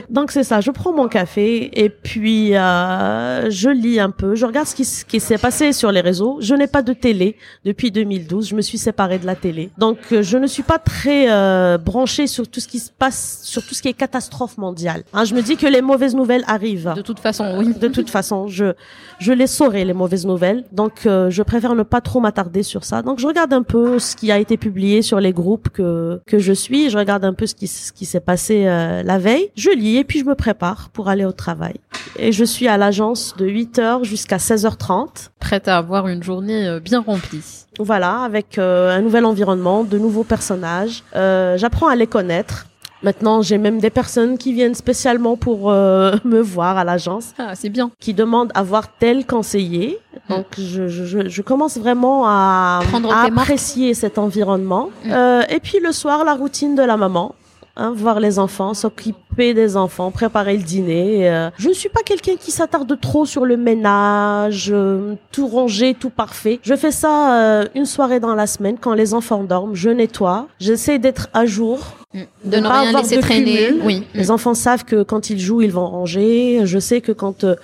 [0.10, 4.46] Donc c'est ça, je prends mon café et puis euh, je lis un peu, je
[4.46, 6.38] regarde ce qui, ce qui s'est passé sur les réseaux.
[6.42, 9.70] Je n'ai pas de télé depuis 2012, je me suis séparée de la télé.
[9.78, 13.42] Donc euh, je ne suis pas très euh, branchée sur tout ce qui se passe,
[13.44, 15.04] sur tout ce qui est catastrophe mondiale.
[15.14, 16.94] Hein, je me dis que les mauvaises nouvelles arrivent.
[16.96, 17.74] De toute façon, oui.
[17.74, 18.74] De toute façon, je
[19.20, 20.64] je les saurai les mauvaises nouvelles.
[20.72, 23.02] Donc euh, je préfère ne pas trop m'attarder sur ça.
[23.02, 26.40] Donc je regarde un peu ce qui a été publié sur les groupes que que
[26.40, 29.50] je suis, je regarde un peu ce qui ce qui s'est passé euh, la veille.
[29.58, 31.76] Je lis et puis je me prépare pour aller au travail.
[32.18, 35.30] Et je suis à l'agence de 8h jusqu'à 16h30.
[35.40, 37.44] Prête à avoir une journée euh, bien remplie.
[37.80, 41.04] Voilà, avec euh, un nouvel environnement, de nouveaux personnages.
[41.16, 42.68] Euh, J'apprends à les connaître.
[43.04, 47.56] Maintenant, j'ai même des personnes qui viennent spécialement pour euh, me voir à l'agence, Ah,
[47.56, 47.90] c'est bien.
[48.00, 49.98] qui demandent à voir tel conseiller.
[50.30, 53.32] Donc, je, je, je, je commence vraiment à, marques.
[53.40, 54.90] apprécier cet environnement.
[55.06, 55.12] Mm.
[55.12, 57.34] Euh, et puis le soir, la routine de la maman.
[57.82, 61.28] Hein, voir les enfants, s'occuper des enfants, préparer le dîner.
[61.28, 61.50] euh.
[61.58, 66.12] Je ne suis pas quelqu'un qui s'attarde trop sur le ménage, euh, tout rangé, tout
[66.12, 66.60] parfait.
[66.62, 69.74] Je fais ça euh, une soirée dans la semaine quand les enfants dorment.
[69.74, 70.46] Je nettoie.
[70.60, 71.80] J'essaie d'être à jour.
[72.14, 72.20] Mm.
[72.46, 73.66] De ne pas rien avoir laisser de traîner.
[73.66, 73.82] cumul.
[73.84, 74.00] Oui.
[74.14, 74.18] Mm.
[74.20, 76.62] Les enfants savent que quand ils jouent, ils vont ranger.
[76.66, 77.56] Je sais que quand euh,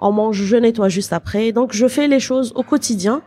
[0.00, 1.50] on mange, je nettoie juste après.
[1.50, 3.22] Donc, je fais les choses au quotidien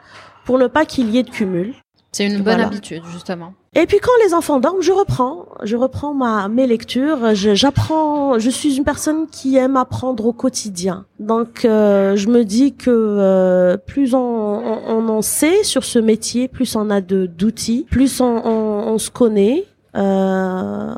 [0.45, 1.73] pour ne pas qu'il y ait de cumul.
[2.17, 2.65] C'est une bonne Voilà.
[2.67, 3.53] habitude, justement.
[3.75, 7.35] Et puis quand les enfants dorment, je reprends, je reprends ma mes lectures.
[7.35, 8.39] Je- J'apprends.
[8.39, 11.05] Je suis une personne qui aime apprendre au quotidien.
[11.19, 15.99] Donc euh, je me dis que euh, plus on, on, on en sait sur ce
[15.99, 19.65] métier, plus on a de d'outils, plus on, on, on se connaît.
[19.95, 20.93] Euh,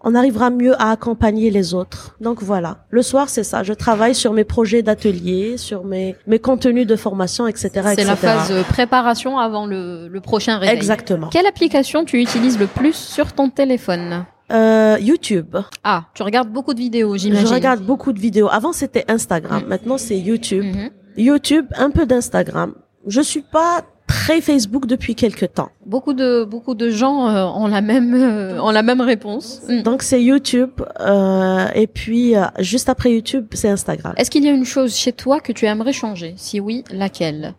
[0.00, 2.16] on arrivera mieux à accompagner les autres.
[2.20, 2.84] Donc voilà.
[2.90, 3.62] Le soir, c'est ça.
[3.62, 7.70] Je travaille sur mes projets d'atelier, sur mes, mes contenus de formation, etc.
[7.96, 10.76] C'est la phase euh, préparation avant le, le prochain réveil.
[10.76, 11.28] Exactement.
[11.28, 14.24] Quelle application tu utilises le plus sur ton téléphone?
[14.50, 15.56] Euh, YouTube.
[15.84, 17.46] Ah, tu regardes beaucoup de vidéos, j'imagine.
[17.46, 18.48] Je regarde beaucoup de vidéos.
[18.50, 19.64] Avant, c'était Instagram.
[19.64, 19.68] Mm.
[19.68, 20.64] Maintenant, c'est YouTube.
[20.64, 20.90] Mhm.
[21.18, 22.74] YouTube, un peu d'Instagram.
[23.06, 23.82] Je suis pas
[24.28, 25.70] très Facebook depuis quelques temps.
[25.86, 29.62] Beaucoup de beaucoup de gens euh, ont la même euh, ont la même réponse.
[29.68, 29.82] Mm.
[29.82, 30.72] Donc, c'est YouTube.
[31.00, 34.12] euh, et puis, euh, juste après YouTube, c'est Instagram.
[34.18, 36.34] Est-ce qu'il y a une chose chez toi que tu aimerais changer?
[36.36, 37.54] Si oui, laquelle?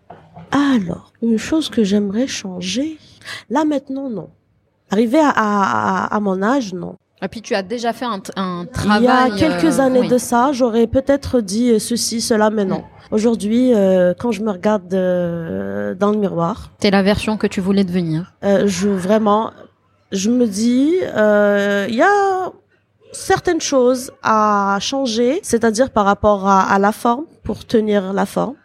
[0.52, 2.98] Alors, une chose que j'aimerais changer?
[3.50, 4.30] Là, maintenant, non.
[4.92, 6.96] Arrivé à, à, à- mon âge, non.
[7.24, 9.04] Et puis tu as déjà fait un, t- un Il travail.
[9.04, 10.08] y a quelques euh, années oui.
[10.08, 12.84] de ça, j'aurais peut-être dit ceci, cela, mais non.
[13.12, 17.60] Aujourd'hui, euh, quand je me regarde euh, dans le miroir, T'es la version que tu
[17.60, 18.34] voulais devenir.
[18.44, 19.52] Euh, je vraiment,
[20.12, 22.52] je me dis, euh, il y a
[23.12, 28.56] certaines choses à changer, c'est-à-dire par rapport à, à la forme, pour tenir la forme.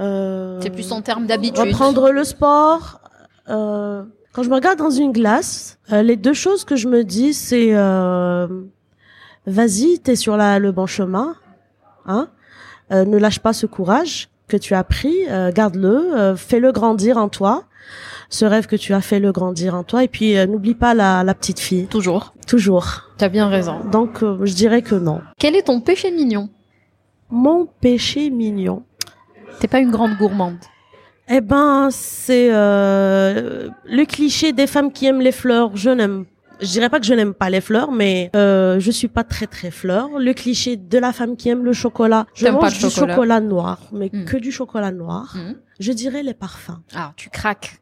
[0.00, 1.60] Euh, C'est plus en termes d'habitude.
[1.64, 3.00] reprendre le sport.
[3.48, 7.04] Euh, quand je me regarde dans une glace, euh, les deux choses que je me
[7.04, 8.48] dis, c'est euh,
[9.46, 11.36] vas-y, t'es sur la, le bon chemin,
[12.06, 12.28] hein.
[12.94, 17.16] Euh, ne lâche pas ce courage que tu as pris, euh, garde-le, euh, fais-le grandir
[17.16, 17.64] en toi.
[18.30, 20.94] Ce rêve que tu as fait le grandir en toi et puis euh, n'oublie pas
[20.94, 22.34] la, la petite fille Toujours.
[22.46, 23.02] toujours.
[23.18, 23.80] T'as bien raison.
[23.90, 25.20] Donc je dirais que non.
[25.38, 26.48] Quel est ton péché mignon?
[27.30, 28.82] Mon péché mignon.
[29.60, 30.58] T'es pas une grande gourmande.
[31.28, 35.74] Eh ben, c'est euh, le cliché des femmes qui aiment les fleurs.
[35.76, 36.26] Je n'aime,
[36.60, 39.46] je dirais pas que je n'aime pas les fleurs, mais euh, je suis pas très
[39.46, 40.08] très fleur.
[40.18, 42.26] Le cliché de la femme qui aime le chocolat.
[42.34, 43.14] Je mange pas du chocolat.
[43.14, 44.24] chocolat noir, mais Mm.
[44.24, 45.34] que du chocolat noir.
[45.36, 45.56] Mhm.
[45.80, 46.78] Je dirais les parfums.
[46.94, 47.80] Ah, tu craques.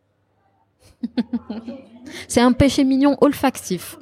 [2.28, 3.98] C'est un péché mignon olfactif.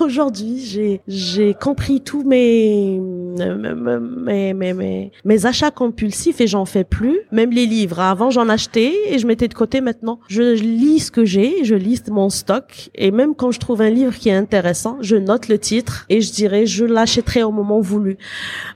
[0.00, 6.84] Aujourd'hui, j'ai j'ai compris tous mes mes, mes mes mes achats compulsifs et j'en fais
[6.84, 7.20] plus.
[7.32, 8.00] Même les livres.
[8.00, 9.80] Avant, j'en achetais et je mettais de côté.
[9.80, 13.80] Maintenant, je lis ce que j'ai, je lis mon stock et même quand je trouve
[13.80, 17.52] un livre qui est intéressant, je note le titre et je dirais je l'achèterai au
[17.52, 18.18] moment voulu.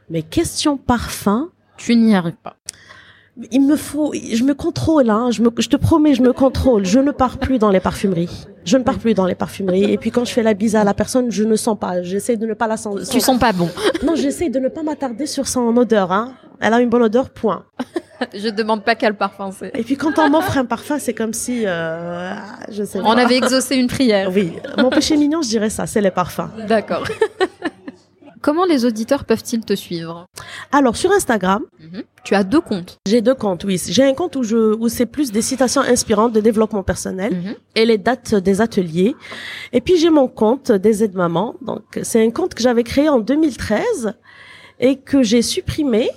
[0.09, 2.57] Mais question parfum, Tu n'y arrives pas.
[3.53, 6.85] Il me faut, je me contrôle, hein, je, me, je te promets, je me contrôle.
[6.85, 8.47] Je ne pars plus dans les parfumeries.
[8.65, 9.93] Je ne pars plus dans les parfumeries.
[9.93, 12.03] Et puis quand je fais la bise à la personne, je ne sens pas.
[12.03, 13.09] J'essaie de ne pas la sentir.
[13.09, 13.69] Tu sens pas bon.
[14.05, 16.13] Non, j'essaie de ne pas m'attarder sur son odeur.
[16.13, 16.35] Hein.
[16.61, 17.65] Elle a une bonne odeur, point.
[18.35, 19.71] Je demande pas quel parfum c'est.
[19.79, 22.35] Et puis quand on m'offre un parfum, c'est comme si, euh,
[22.71, 23.21] je sais On pas.
[23.23, 24.31] avait exaucé une prière.
[24.35, 26.49] Oui, mon péché mignon, je dirais ça, c'est les parfums.
[26.67, 27.05] D'accord.
[28.43, 30.27] Comment les auditeurs peuvent-ils te suivre
[30.73, 31.65] Alors sur Instagram,
[32.25, 32.99] Tu as deux comptes.
[33.07, 33.65] j'ai deux comptes.
[33.65, 37.35] Oui, j'ai un compte où je, où c'est plus des citations inspirantes de développement personnel.
[37.35, 37.55] Mhm.
[37.75, 39.15] et les dates des ateliers.
[39.73, 41.55] Et puis j'ai mon compte des aides mamans.
[41.63, 44.15] Donc c'est un compte que j'avais créé en 2013
[44.81, 46.11] et que j'ai supprimé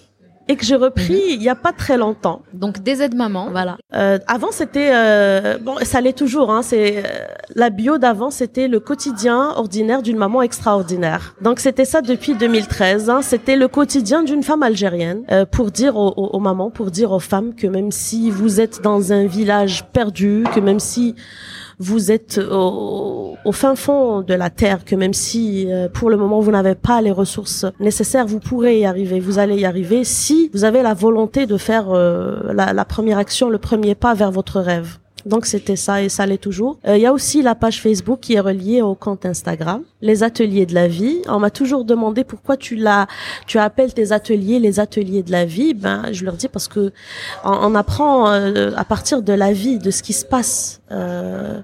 [0.52, 2.42] et que j'ai repris il y a pas très longtemps.
[2.54, 3.50] Donc des aides maman.
[3.52, 3.78] Voilà.
[3.94, 6.52] Euh, avant c'était euh, bon, ça l'est toujours.
[6.52, 7.26] Hein, c'est euh,
[7.56, 11.36] la bio d'avant, c'était le quotidien ordinaire d'une maman extraordinaire.
[11.42, 13.10] Donc c'était ça depuis 2013.
[13.10, 17.14] Hein, c'était le quotidien d'une femme algérienne euh, pour dire aux, aux, mamans, pour dire
[17.14, 21.16] aux femmes que même si vous êtes dans un village perdu, que même si
[21.82, 26.18] vous êtes au, au, fin fond de la terre, que même si euh, pour le
[26.18, 30.04] moment vous n'avez pas les ressources nécessaires, vous pourrez y arriver, vous allez y arriver
[30.04, 34.14] si vous avez la volonté de faire euh, la, la première action, le premier pas
[34.14, 35.00] vers votre rêve.
[35.26, 36.78] Donc c'était ça et ça l'est toujours.
[36.88, 40.24] Euh, il y a aussi la page Facebook qui est reliée au compte Instagram, les
[40.24, 41.22] ateliers de la vie.
[41.28, 43.08] On m'a toujours demandé pourquoi tu l'as,
[43.46, 45.74] tu appelles tes ateliers les ateliers de la vie.
[45.74, 46.92] Ben je leur dis parce que
[47.44, 50.82] on, apprend à partir de la vie, de ce qui se passe.
[50.92, 51.62] Euh,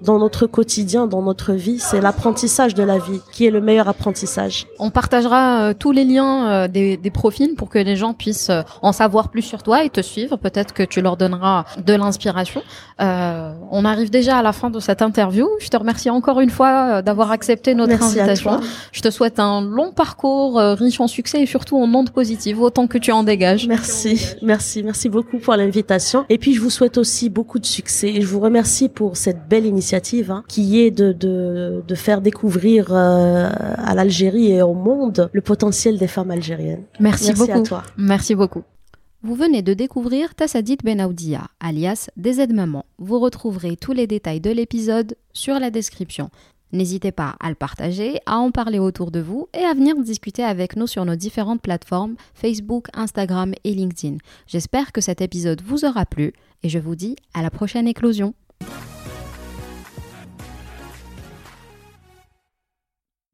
[0.00, 1.78] dans notre quotidien, dans notre vie.
[1.78, 4.66] C'est l'apprentissage de la vie qui est le meilleur apprentissage.
[4.78, 8.50] On partagera euh, tous les liens euh, des, des, profils pour que les gens puissent
[8.50, 10.36] euh, en savoir plus sur toi et te suivre.
[10.36, 12.62] Peut-être que tu leur donneras de l'inspiration.
[12.98, 15.48] on arrive déjà à la fin de cette interview.
[15.60, 18.60] Je te remercie encore une fois d'avoir accepté notre invitation.
[18.92, 22.86] Je te souhaite un long parcours riche en succès et surtout en ondes positives, autant
[22.86, 23.66] que tu en dégages.
[23.66, 26.24] Merci, merci, merci beaucoup pour l'invitation.
[26.28, 29.48] Et puis je vous souhaite aussi beaucoup de succès et je vous remercie pour cette
[29.48, 34.74] belle initiative Hein, qui est de, de, de faire découvrir euh, à l'Algérie et au
[34.74, 36.82] monde le potentiel des femmes algériennes.
[36.98, 37.58] Merci, Merci beaucoup.
[37.58, 37.82] à toi.
[37.96, 38.62] Merci beaucoup.
[39.22, 42.84] Vous venez de découvrir Tassadit Benaoudia, alias des aides-mamans.
[42.98, 46.30] Vous retrouverez tous les détails de l'épisode sur la description.
[46.72, 50.42] N'hésitez pas à le partager, à en parler autour de vous et à venir discuter
[50.42, 54.16] avec nous sur nos différentes plateformes Facebook, Instagram et LinkedIn.
[54.48, 56.32] J'espère que cet épisode vous aura plu
[56.64, 58.34] et je vous dis à la prochaine éclosion.